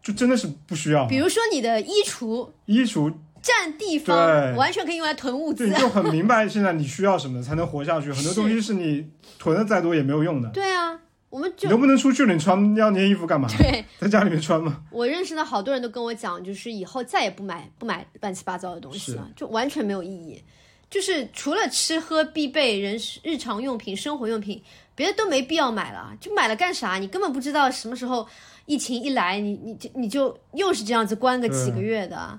[0.03, 3.11] 就真的是不需要，比如说你的衣橱，衣橱。
[3.43, 5.69] 占地方，完全可以用来囤物资。
[5.69, 8.13] 对，就很明白现在你需要什么 才能活下去。
[8.13, 10.49] 很多东西是你囤的再多也没有用的。
[10.51, 10.99] 对啊，
[11.31, 13.49] 我们就你都不能出去了，你穿要那些衣服干嘛？
[13.57, 14.83] 对，在家里面穿嘛？
[14.91, 20.43] 我认识的好多人都跟我讲，就是以后再也不买不买乱七八糟的东西了，就完全没有意义。
[20.91, 24.61] 就是除了吃喝必备、人日常用品、生活用品，
[24.97, 26.13] 别的都没必要买了。
[26.21, 26.97] 就买了干啥？
[26.97, 28.27] 你根本不知道什么时候
[28.67, 32.37] 疫情一来，你你就你就又是这样子关个几个月的。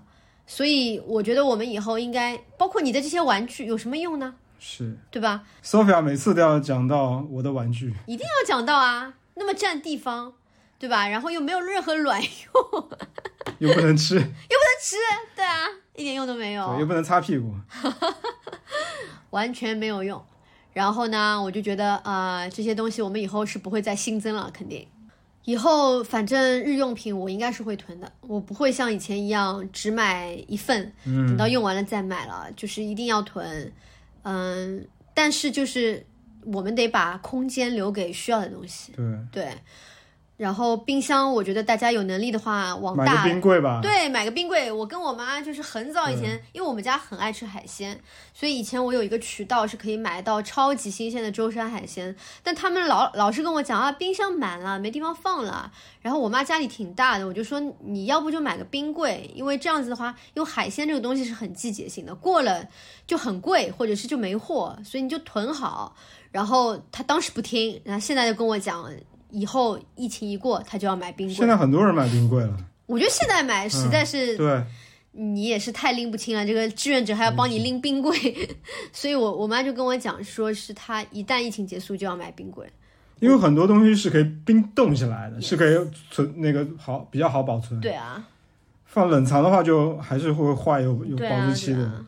[0.53, 4.35] 所以我觉得我们以后应该，包括你的这些玩具有什么用呢？
[4.59, 10.33] 是对吧？Sophia 每次都要讲到我的玩具，一定要讲到啊，那么占地方，
[10.77, 11.07] 对吧？
[11.07, 12.89] 然后又没有任何卵用，
[13.59, 14.29] 又不能吃， 又不能
[14.83, 14.97] 吃，
[15.37, 17.55] 对啊，一点用都没有，又不能擦屁股，
[19.31, 20.21] 完全没有用。
[20.73, 24.85] 然后呢，我就觉得啊，这些东西我们以后是不会再新增了，肯定。
[25.43, 33.71] 以后反正日用品我应该是会囤的，我不会像以前一样只买一份，等到用完了再买了，就是一定要囤。
[34.23, 36.05] 嗯，但是就是
[36.45, 38.93] 我们得把空间留给需要的东西。
[38.93, 39.53] 对对。
[40.41, 43.79] 然后冰箱，我觉得大家有能力的话，往大冰柜吧。
[43.79, 44.71] 对，买个冰柜。
[44.71, 48.01] 我跟我妈就是很早以前，因为我们家很爱吃海鲜，
[48.33, 52.15] 所以以前我有一个渠道是可以买到超级新鲜的舟山海鲜。
[52.41, 55.71] 但他们老老是跟我讲啊，冰箱满了，没地方放了。
[56.01, 62.67] 然后我妈家里挺大的，我就说你要不就买个冰柜，因为这样子的话，因为海鲜这个东西是很季节性的，过了
[63.05, 65.95] 就很贵，或者是就没货，所以你就囤好。
[66.31, 68.91] 然后他当时不听，然后现在就跟我讲。
[69.31, 71.33] 以后疫情一过，他就要买冰柜。
[71.33, 72.57] 现在很多人买冰柜了。
[72.85, 74.63] 我觉得现在买实在是，对，
[75.13, 76.45] 你也是太拎不清了。
[76.45, 78.13] 这个志愿者还要帮你拎冰柜，
[78.91, 82.67] 所以我我妈就跟我讲，说是她一旦疫情结束就要买冰柜。
[83.19, 85.77] 因为很多东西是可以冰冻起来的，是可以
[86.09, 87.79] 存那个好比较好保存。
[87.79, 88.27] 对啊，
[88.85, 92.03] 放冷藏的话，就还是会坏，有有保质期的。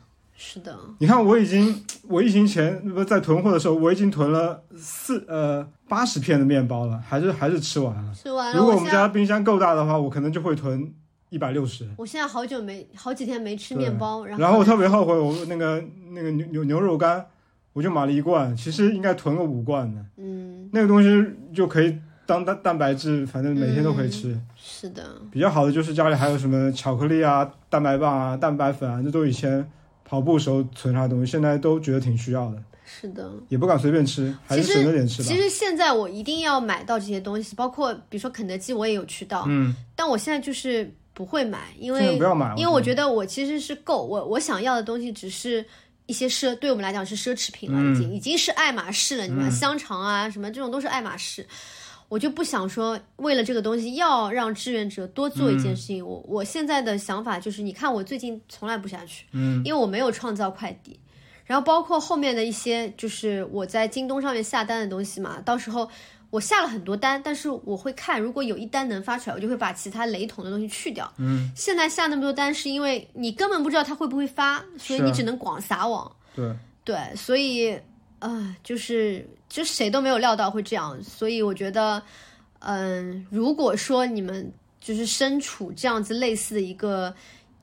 [0.46, 8.14] 是的，你看，我已经我疫情前不是在囤货的时候，我已经囤了四呃八十片的面包了，还是还是吃完了。
[8.14, 8.60] 吃完了。
[8.60, 10.94] 如果我们家冰箱够大的话，我可能就会囤
[11.30, 11.90] 一百六十。
[11.98, 15.82] 我现在好久没好几天没吃面包，然然后我特别后悔，我那个
[16.12, 17.26] 那个牛牛牛肉干，
[17.72, 20.06] 我就买了一罐，其实应该囤个五罐的。
[20.18, 21.10] 嗯，那个东西
[21.56, 24.38] 就可以当蛋蛋白质，反正每天都可以吃。
[24.56, 29.66] 是的，比较好的就是家里还有什么巧克力啊、蛋白棒啊、蛋白粉啊，这都以前
[30.14, 33.32] 跑步时候存下的东西，现在都觉得挺需要的，是的。
[33.50, 35.36] 也不敢随便吃，还是省着点吃吧其。
[35.36, 45.66] 实现在我一定要买到这些东西，包括比如说肯德基，我也有渠道，嗯，但我现在就是不会买，因为不要买，因为我觉觉得我其实是够，我我想要的东西只是
[46.06, 49.26] 一些奢，对我们来讲是奢侈品了，已经、已经是爱马仕了。
[49.26, 51.44] 你看、香肠啊什么这种都是爱马仕，
[52.10, 56.06] 我就不想说为了这个东西要让志愿者多做一件事情。
[56.06, 61.00] 我我现在的想法就是，你看我最近从来不下去，嗯，因为我没有创造快递。
[61.46, 65.90] 然后包括后面的一些，就是我在京东上面下单的东西嘛，到时候
[66.30, 71.12] 我下了很多单，但是我会看，如果有一单能发出来，我就会把其他雷同的东西去掉。
[71.18, 76.10] 嗯，现在下那么多单，是因为你根本不知道它会不会发，所以你只能广撒网。
[76.34, 77.78] 对，对，所以
[78.24, 82.02] 呃，就是就谁都没有料到会这样，所以我觉得，
[82.60, 87.14] 嗯、如果说你们就是身处这样子类似的一个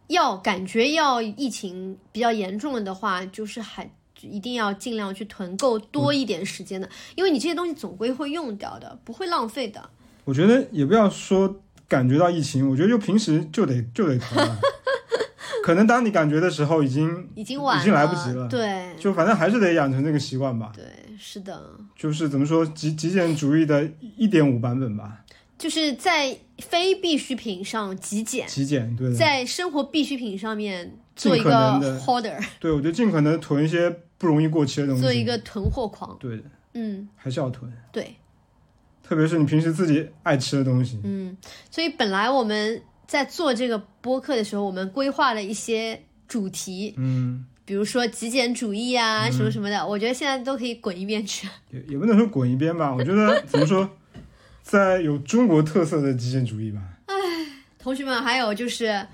[0.08, 3.90] 要感觉要疫情比较严重了的话，就是还。
[4.22, 9.82] 一定要尽量去囤够多一点时间的，因为你这些东西总归会用掉的，不会浪费的。
[10.26, 11.58] 我觉得也不要说
[11.88, 14.58] 感觉到疫情，我觉得就平时就得就得囤了。
[15.64, 20.72] 可能当你感觉的时候，已经已经晚了，已经来不及了对就反正还是得养成这个习惯吧。
[20.74, 20.84] 对，
[21.18, 21.78] 是的。
[21.96, 25.24] 就是怎么说极极简主义的一点五版本吧，
[25.58, 29.14] 就是在非必需品上极简，极简，对的。
[29.14, 35.02] 在生活必需品上面做一个可能地 hoarder，对，我觉得尽可能囤一些不容易过期的东西。
[35.02, 36.16] 做一个囤货狂。
[36.18, 36.42] 对的，
[36.74, 38.16] 嗯，还是要囤，对，
[39.02, 41.00] 特别是你平时自己爱吃的东西。
[41.04, 41.36] 嗯，
[41.70, 42.80] 所以本来我们
[43.10, 51.48] 在做这个播客的时候，我们规划了一些主题，嗯，比如说极简主义啊，什么什么的，我觉得现在都可以滚一边去。
[51.72, 53.90] 也也不能说滚一边吧， 我觉得怎么说，
[54.62, 56.80] 在有中国特色的极简主义吧。
[57.80, 59.04] 同学们，还有就是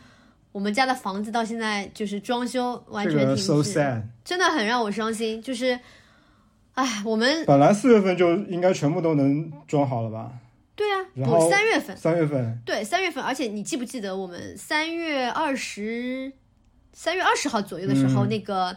[0.53, 4.03] 我们家的房子到现在就是装修完全这个停 so 止，sad。
[4.23, 5.41] 真的很让我伤心。
[5.41, 5.81] 就是，
[6.75, 10.33] 哎，我们本来四月份就应该全部都能装好了吧？
[10.77, 11.97] 对啊，然后不三月份。
[11.97, 16.31] 三月份，对，三月份，而且你记不记得我们三月二十、
[16.93, 18.77] 三月二十号左右的时候，嗯那个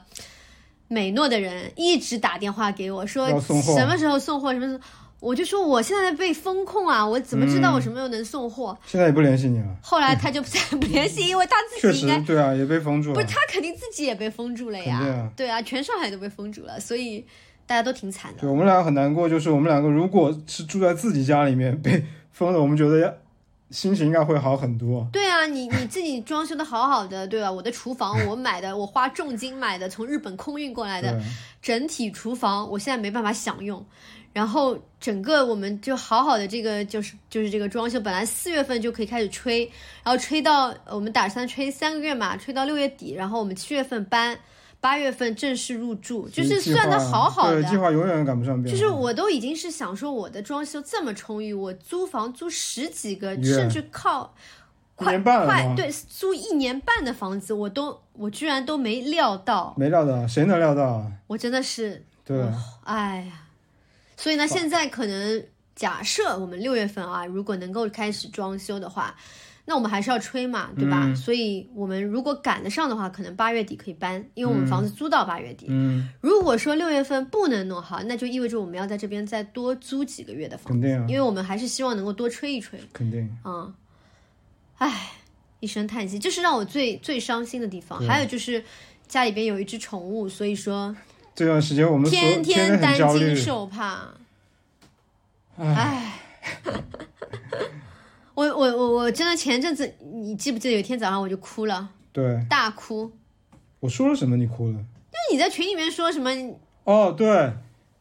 [0.87, 4.79] 美诺的人一直打电话给我说什么时候送货，什么时候，
[5.19, 8.77] 我就说我现在被风控啊，我怎么知道嗯我什么时候能送货？
[8.85, 9.75] 现在也不联系你了。
[9.83, 13.27] 后来 他就再不联系，因为他自己应该，对啊，也被封住了不是。
[13.27, 17.27] 他肯定自己也被封住了呀，对啊，全上海都被封住了，所以
[17.69, 18.49] 大家都挺惨的对。
[18.49, 23.15] 我们俩很难过，就是我们两个如果是住在自己家里面被封了，我们觉得
[23.69, 25.07] 心情应该会好很多。
[25.13, 27.51] 对啊，你你自己装修的好好的，对吧？
[27.51, 31.21] 我的厨房我买的，我花重金买的，从日本空运过来的，
[31.61, 33.85] 整体厨房，我现在没办法享用。
[34.33, 39.63] 然后整个我们就好好的这个就是就是这个装修，本来四月份就可以开始吹，
[40.03, 44.37] 然后吹到我们打算吹三个月嘛，吹到六月底，然后我们七月份搬，
[44.81, 47.71] 八月份正式入住，就是算的划好好的对，。
[47.71, 48.77] 计划永远赶不上变化。
[48.77, 54.33] 就是我都已经是想说，我的装修这么充裕，我租房租十几个，甚至靠
[54.95, 61.11] 快快对租一年半的房子，我都我居然都没料到，没料到，谁能料到啊？
[61.27, 62.41] 我真的是对，
[62.83, 63.33] 哎呀，
[64.15, 65.43] 所以呢，现在可能
[65.75, 69.15] 假设我们六月份啊，如果能够开始装修的话，
[69.69, 71.03] 那我们还是要吹嘛，对吧？
[71.05, 75.67] 嗯所以我们如果赶得上的话，可能八月底可以搬，因为我们房子租到八月底。
[75.69, 82.79] 嗯，如果说六月份不能弄好，那就意味着我们要在这边再多租几个月的房子，肯定啊，因为我们还是希望能够多吹一吹。
[82.91, 83.29] 肯定。
[83.45, 83.71] 嗯，
[84.79, 85.11] 唉，
[85.59, 87.99] 一声叹息，这是让我最最伤心的地方。
[88.07, 88.63] 还有就是
[89.07, 90.95] 家里边有一只宠物，所以说
[91.35, 94.07] 这段时间我们天天担惊，受怕。
[95.57, 96.19] 唉，唉，
[98.39, 103.11] 我我我我真的前阵子，你记不记得有一天早上我就哭了，对，大哭，
[103.81, 104.75] 我说了什么你哭了？
[104.75, 106.31] 因为你在群里面说什么，
[106.85, 107.51] 哦，对，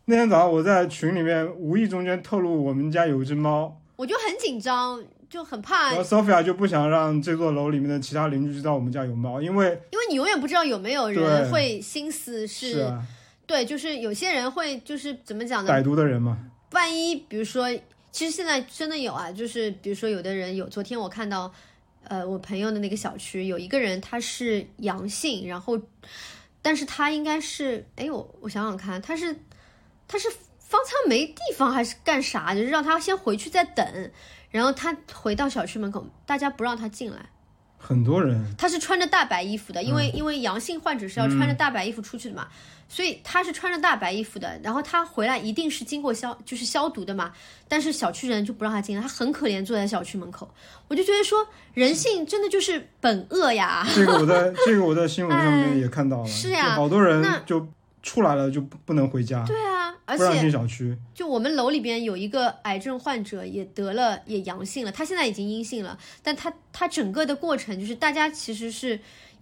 [0.05, 13.05] 那天早上我在群里面无意中间透露我们家有一只猫，我就很紧张，就很怕，然后 Sophia 就不想让这座楼里面的其他邻居知道我们家有猫，因为因为你永远不知道有没有人会心思是，是啊，
[13.45, 15.72] 对，就是有些人会就是怎么讲呢？
[15.72, 16.39] 歹毒的人嘛，
[16.70, 17.68] 万一比如说，
[18.19, 21.55] 其实现在真的有啊，就是比如说有的人有，昨天我看到，
[22.03, 25.81] 呃，我朋友的那个小区有一个人他是阳性，然后，
[26.61, 29.37] 但是他应该是，哎，我我想想看，他是
[30.09, 34.11] 他是方舱没地方还是干啥，就是让他先回去再等，
[34.51, 37.31] 然后他回到小区门口，大家不让他进来。
[37.79, 42.49] 很多人，他是穿着大白衣服的，因为、因为阳性患者是要穿着大白衣服出去的嘛，
[42.89, 47.33] 所以他是穿着大白衣服的，然后他回来一定是经过消就是消毒的嘛，
[47.68, 50.53] 但是小区人就不让他进来，他很可怜，坐在小区门口，
[50.89, 57.66] 我就觉得说人性真的就是本恶呀，这个我在这个我在新闻上面也看到了，哎是呀就好多人就
[58.09, 60.96] 出来了就不不能回家，对啊，而不让且进小区。
[61.12, 68.98] 就我们楼里边有一个癌症患者也得了也阳性了，他现在已经阴性了，但他他整个的过程就是大家其实是。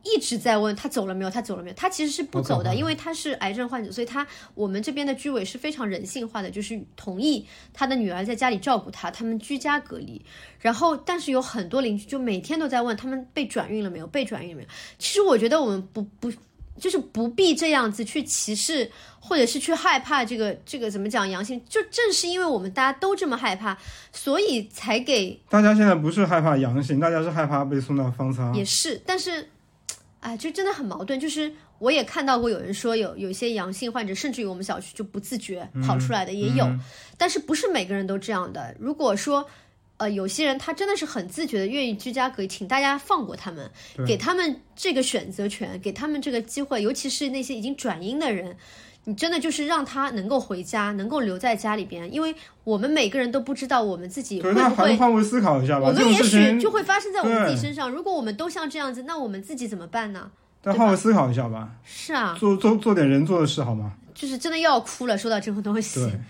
[0.08, 1.74] 一直在问他走了没有，他走了没有？
[1.74, 10.24] 他其实是不走的，因为他是癌症患者，所以他我们这边的居委是非常人性化的，就是同意他的女儿在家里照顾他，他们居家隔离。
[10.60, 14.68] 然后，但是有很多邻居就每天都在问他们被转运了没有，被转运了没有。
[14.96, 16.32] 其实我觉得我们不不
[16.79, 23.77] 就是不必这样子去歧视，或者是去害怕这个这个怎么讲阳性，就正是因为我们大家都这么害怕，
[24.12, 28.55] 所以才给大家现在不是害怕阳性，大家是害怕被送到方舱。
[28.55, 29.49] 也是，但是，
[30.20, 31.18] 哎，就真的很矛盾。
[31.18, 36.81] 就是我也看到过有人说有有一些阳性患者，甚至于我们小区就不自觉跑出来的也有，嗯
[37.18, 38.74] 但是不是每个人都这样的。
[38.79, 39.49] 如果说
[39.99, 43.70] 呃，有些人他真的是很自觉的愿意居家隔离，请大家放过他们，
[44.07, 48.57] 给他们这个选择权，给他们这个机会，尤其是那些已经转阴的人。
[49.09, 52.34] 你真的就是让他能够回家，能够留在家里边，因为
[52.64, 55.86] 我们每个人都不知道我们自己会不会换位思考一下吧。
[55.86, 57.88] 我们也许，就会发生在我们自己身上。
[57.88, 60.28] 如果我们都像这样子，那我们自己怎么办呢？
[60.61, 63.92] 但换位思考一下吧，是啊，做做做点人做的事好吗？
[64.12, 66.20] 就是真的要哭了，说到这个东西对，，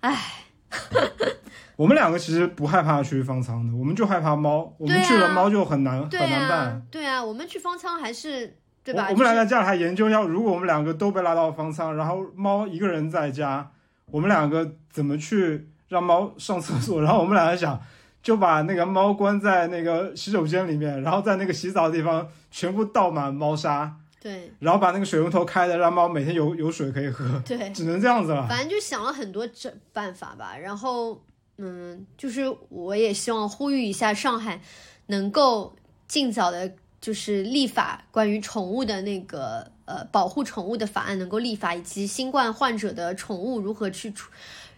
[0.00, 0.44] 唉，
[1.80, 4.70] 我们两个其实不害怕去方舱的，我们就害怕猫。
[4.76, 8.54] 我们去了猫就很难、对很难啊办。，对啊，我们去方舱还是
[8.84, 9.06] 对吧？
[9.06, 13.70] 我我们俩在家里还研究一下，如果我们两个都被拉到方舱，然后猫一个人在家，
[14.10, 17.00] 我们两个怎么去让猫上厕所？
[17.00, 17.80] 然后我们两个想，
[18.22, 28.46] 就把那个猫关在那个洗手间里面，然后在那个洗澡的地方全部倒满猫砂，对然后把那个水龙头开的，让猫每天有有水可以喝，对，只能这样子了。
[28.46, 30.58] 反正就想了很多这办法吧。
[30.58, 31.24] 然后，
[31.62, 34.58] 嗯，就是我也希望呼吁一下上海，
[35.06, 35.76] 能够
[36.08, 44.30] 尽早的，就是立法关于宠物的那个呃保护宠物的法案能够立法，以及新冠患者的宠物如何去处。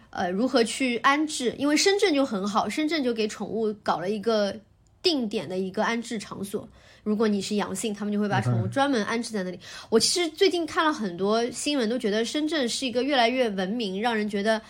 [0.09, 1.55] 呃，如何去安置？
[1.57, 4.55] 因为深圳就很好，深圳就给宠物搞了一个
[5.01, 6.67] 定点的一个安置场所。
[7.03, 9.59] 如果你是阳性，他们就会把宠物专门安置在那里。
[9.89, 14.61] 我其实最近看了很多新闻，都觉得深圳是一个越来越文明，让人觉得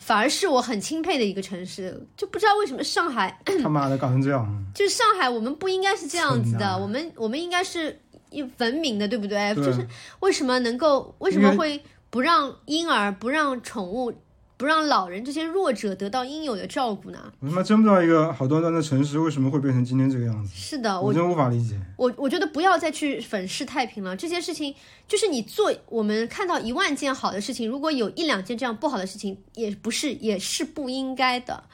[0.00, 2.06] 反而是我很钦佩的一个城市。
[2.16, 4.44] 就不知道为什么上海，他妈的搞成这样，
[4.74, 9.54] 就是上海，我们不应该是这样子的，我们我们应该是一文明的，对不对？
[9.54, 9.86] 对就是
[10.20, 14.12] 为什么能够为什么会不让婴儿、不让宠物、
[14.60, 17.32] 不让老人这些弱者得到应有的照顾呢？
[17.40, 21.80] 我他妈真不知道一个好端端的城市为什么会变成今天这个样子，是的，我真无法理解。
[21.96, 24.74] 我我觉得不要再去粉饰太平了，这些事情
[25.08, 31.64] 就是你做，我们看到一万件好的事情，如果有一两件这样不好的事情，也不是也是不应该的。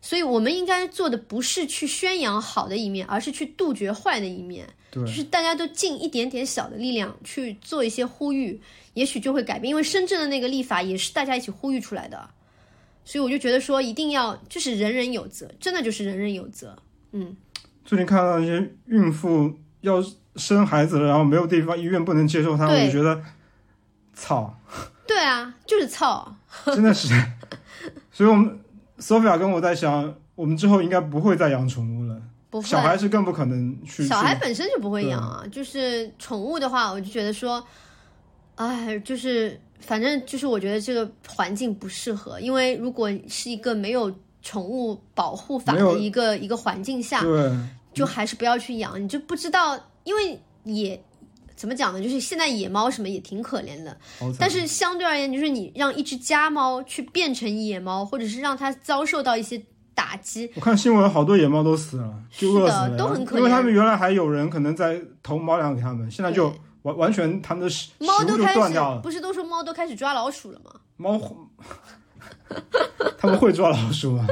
[0.00, 4.66] 所以我们应该做的不是去宣扬好的一面，而是去杜绝坏的一面。
[4.90, 8.58] 对就，是大家都尽一点点小的力量去做一些呼吁，
[8.94, 9.68] 也许就会改变。
[9.68, 12.28] 因为深圳的那个立法也是大家一起呼吁出来的，
[13.04, 16.76] 所以我就觉得说一定要就是人人有责，真的就是人人有责。
[17.12, 17.36] 嗯，
[17.84, 20.02] 最近看到一些孕妇要
[20.36, 23.22] 生孩子了，然后没有地方，医院不能接受她，我就觉得，
[24.14, 24.58] 操，
[25.06, 26.34] 对啊，就是操。
[26.66, 27.08] 真的是。
[28.12, 28.60] 所以我们
[28.98, 34.06] Sophia 跟我在想，我们之后应该不会再养宠物了，不会，小孩是更不可能去。
[34.06, 37.62] 小孩本身就不会养啊，就是宠物的话，我就觉得说，
[38.66, 47.50] 哎，就是反正就是我觉得这个环境不适合，因为如果是一个没有宠物保护法的一个一个环境下，对，
[47.92, 51.00] 就还是不要去养，你就不知道，因为野
[51.54, 52.02] 怎么讲呢？
[52.02, 53.96] 就是现在野猫什么也挺可怜的，
[54.38, 59.62] 但是相对而言，就是你让一只家猫去变成野猫，或者是让它遭受到一些
[59.94, 68.96] 打击，我看新闻，好多野猫都死了，就饿死了，是的都很可怜因为他们原来还有人可能在投猫粮给他们，现在就对完完全他们的食食物就猫都开断掉了。
[68.96, 70.72] 始不是都说猫都开始抓老鼠了吗？
[70.96, 71.18] 猫，
[73.18, 74.26] 他们会抓老鼠吗，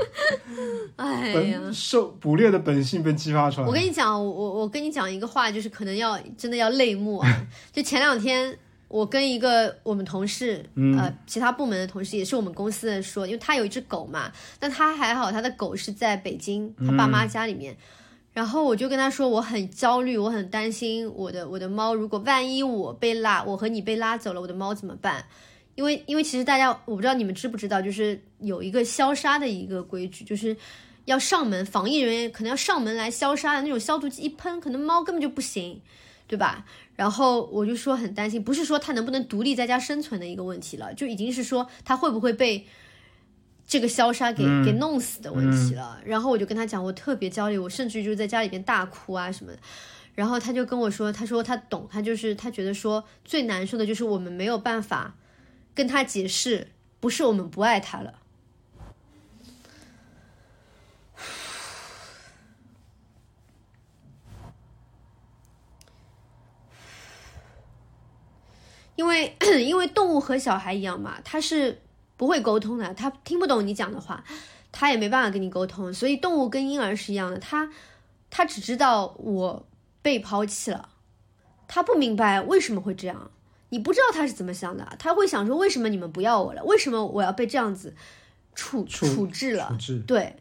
[0.97, 1.35] 哎呀。
[1.35, 3.67] 本受捕猎的本性被激发出来。
[3.67, 7.47] 我跟你讲，我我我跟你讲一个话，就是可能要真的要泪目啊！
[7.73, 8.57] 就前两天，
[8.89, 17.77] 我跟一个我们同事，嗯呃，其他部门的同事，也是我们公司的说，因为他有一只狗嘛，但他还好，他的狗是在北京他爸妈家里面。
[18.33, 25.25] 然后我就跟他说，我很焦虑，我很担心我的我的猫，如果万一我被拉，我和你被拉走了，我的猫怎么办？
[25.75, 30.57] 因为因为其实大家我不知道你们知不知道，就是有一个消杀的一个规矩，就是
[31.07, 35.81] 要上门，防疫人员可能要上门来消杀的那种消毒剂一喷，可能猫根本就不行，
[36.27, 36.65] 对吧？
[36.95, 42.67] 然后我就说很担心，不是说它能不能独立在家生存的一个问题了，就已经是说它会不会被
[43.71, 46.01] 这个消杀给、给弄死的问题了。
[46.05, 49.59] 然后我就跟他讲，我特别焦虑，我甚至于就在家里边大哭啊什么的。
[50.17, 55.15] 然后他就跟我说，他说他懂，他就是他觉得说最难受的就是我们没有办法
[55.73, 58.15] 跟他解释，不是我们不爱他了。
[68.97, 71.81] 因为 因为动物和小孩一样嘛，它是
[72.21, 74.23] 不会沟通的，它听不懂你讲的话，
[74.71, 75.91] 它也没办法跟你沟通。
[75.95, 77.73] 所以动物跟婴儿是一样的，它
[78.29, 79.67] 它只知道我
[80.03, 80.91] 被抛弃了，
[81.67, 83.31] 它不明白为什么会这样。
[83.71, 86.63] 你不知道他是怎么想的，他会想说为什么你们不要我了？
[86.65, 87.97] 为什么我要被这样子
[88.55, 89.75] 处处处置了？
[90.07, 90.37] 对，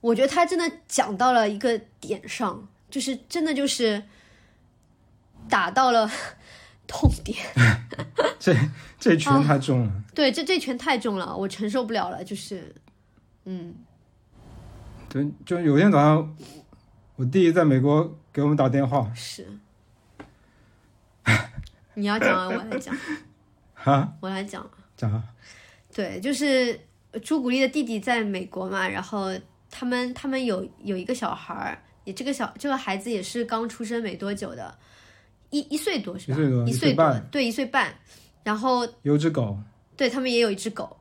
[0.00, 4.04] 我觉得他真的讲到了一个点上，就是真的就是
[5.48, 6.08] 打到了
[6.90, 7.38] 痛点。
[8.40, 8.52] 这
[8.98, 9.92] 这拳太重了。
[10.12, 12.24] 对，这这拳太重了，我承受不了了。
[12.24, 12.74] 就是，
[13.44, 13.74] 嗯，
[15.08, 16.36] 对，就有一天早上，
[17.14, 19.46] 我弟在美国给我们打电话，是。
[21.94, 22.96] 你要讲啊，我来讲，
[23.74, 24.68] 哈，我来讲。
[24.96, 25.22] 讲啊，
[25.94, 26.78] 对，就是
[27.22, 29.28] 朱古力的弟弟在美国嘛，然后
[29.70, 34.78] 他们他们有有一个小孩儿，也这个小这个孩子也是刚出生没多久的，
[35.50, 36.34] 一一岁多是吧？
[36.34, 37.94] 一岁多一一岁半，对，一岁半。
[38.42, 39.56] 然后有只狗，
[39.96, 40.96] 对他们也有一只狗，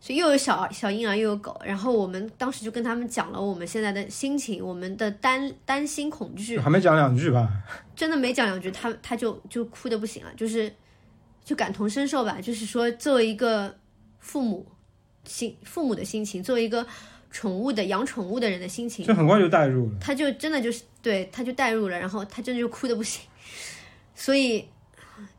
[0.00, 1.60] 所以又有小小婴儿又有狗。
[1.64, 7.50] 然后我们当时就跟他们讲了我们现在的心情，我们的担担心恐惧，还没讲两句吧？
[7.96, 10.72] 真的没讲两句，他他就就哭的不行了，就是
[11.44, 12.40] 就感同身受吧。
[12.40, 13.76] 就是说，作为一个
[14.20, 14.64] 父母
[15.24, 16.86] 心父母的心情，作为一个
[17.32, 19.98] 宠物的养宠物的人的心情，就很快就带入了。
[20.00, 23.22] 他就真的就是对，他就带入了，然后他真的就哭的不行。
[24.18, 24.68] 所以，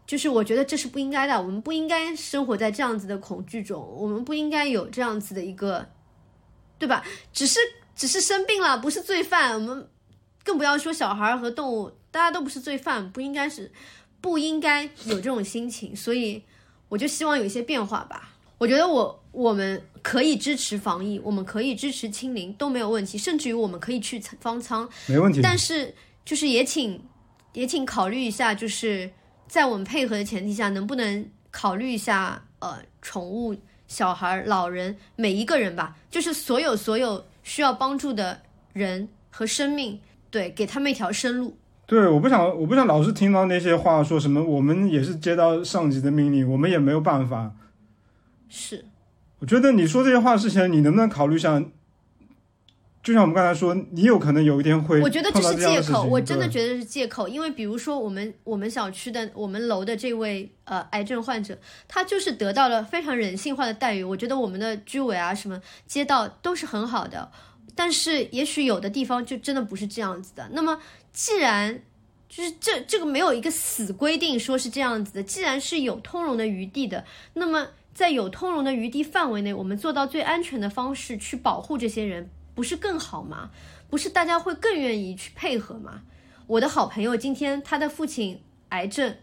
[0.08, 5.86] 就是我觉得这是不应该的，我们不应该生活在这样子的恐惧中，我们不应该有这样子的一个，
[6.80, 7.04] 对吧？
[7.34, 7.60] 只是
[7.94, 9.88] 只是生病了，不是罪犯，我们
[10.46, 13.70] 更不要说小孩和动物，大家都不是罪犯，不应该是
[14.22, 15.94] 不应该有这种心情。
[15.94, 16.42] 所以，
[16.88, 18.32] 我就希望有一些变化吧。
[18.58, 25.42] 我觉得我我们可以支持防疫，我们可以支持清零都没有问题，甚至于我们可以去方舱，没问题。
[25.42, 25.94] 但是
[26.26, 27.02] 就是也请
[27.54, 29.10] 也请考虑一下，就是
[29.47, 33.56] 在我们配合的前提下，能不能考虑一下呃宠物、
[33.88, 38.39] 小孩、老人每一个人吧，就是所有所有需要帮助的
[38.74, 41.58] 人和生命，对，给他们一条生路。
[41.86, 47.52] 对，我不想，我不想老是听到那些话，说什么我们也是接到上级的命令，我们也没有办法。
[48.47, 48.86] 是，
[49.39, 51.64] 我觉得你说这些话之前，你能不能考虑一下？
[53.02, 64.04] 就像我们刚才说，你有可能有一天会我觉得这是借口，我真的觉得是借口，因为比如说我们我们小区的我们楼的这位呃癌症患者，他就是得到了非常人性化的待遇。
[64.04, 67.32] 我觉得我们的居委啊什么街道都是很好的，
[67.74, 70.50] 但是也许有的地方就真的不是这样子的。
[70.52, 70.78] 那么
[71.14, 71.82] 既然
[72.28, 82.30] 就是这这个没有一个死规定说是这样子的，既然是有通融的余地的，那么在有通融的余地范围内，我们做到最安全的方式去保护这些人，
[82.60, 83.51] 不是更好吗？
[83.89, 86.01] 不是大家会更愿意去配合吗？
[86.46, 89.16] 我的好朋友今天他的父亲癌症，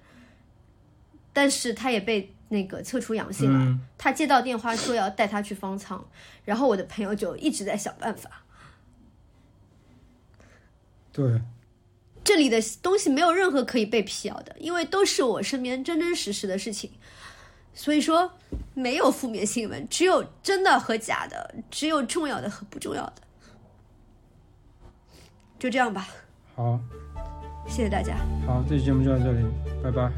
[1.34, 6.02] 但是他也被那个测出阳性了，嗯他接到电话说要带他去方舱，
[6.46, 8.42] 然后我的朋友就一直在想办法。
[11.12, 11.42] 对，
[12.24, 16.90] 这里的东西没有任何可以被辟谣的，因为都是我身边真真实实的事情。
[17.74, 18.32] 所以说，
[18.72, 23.16] 没有负面新闻，只有真的和假的，只有重要的和不重要的。
[25.58, 26.06] 就这样吧，
[26.54, 26.78] 好，
[27.66, 28.16] 谢谢大家。
[28.46, 29.44] 好，这期节目就到这里，
[29.82, 30.10] 拜拜。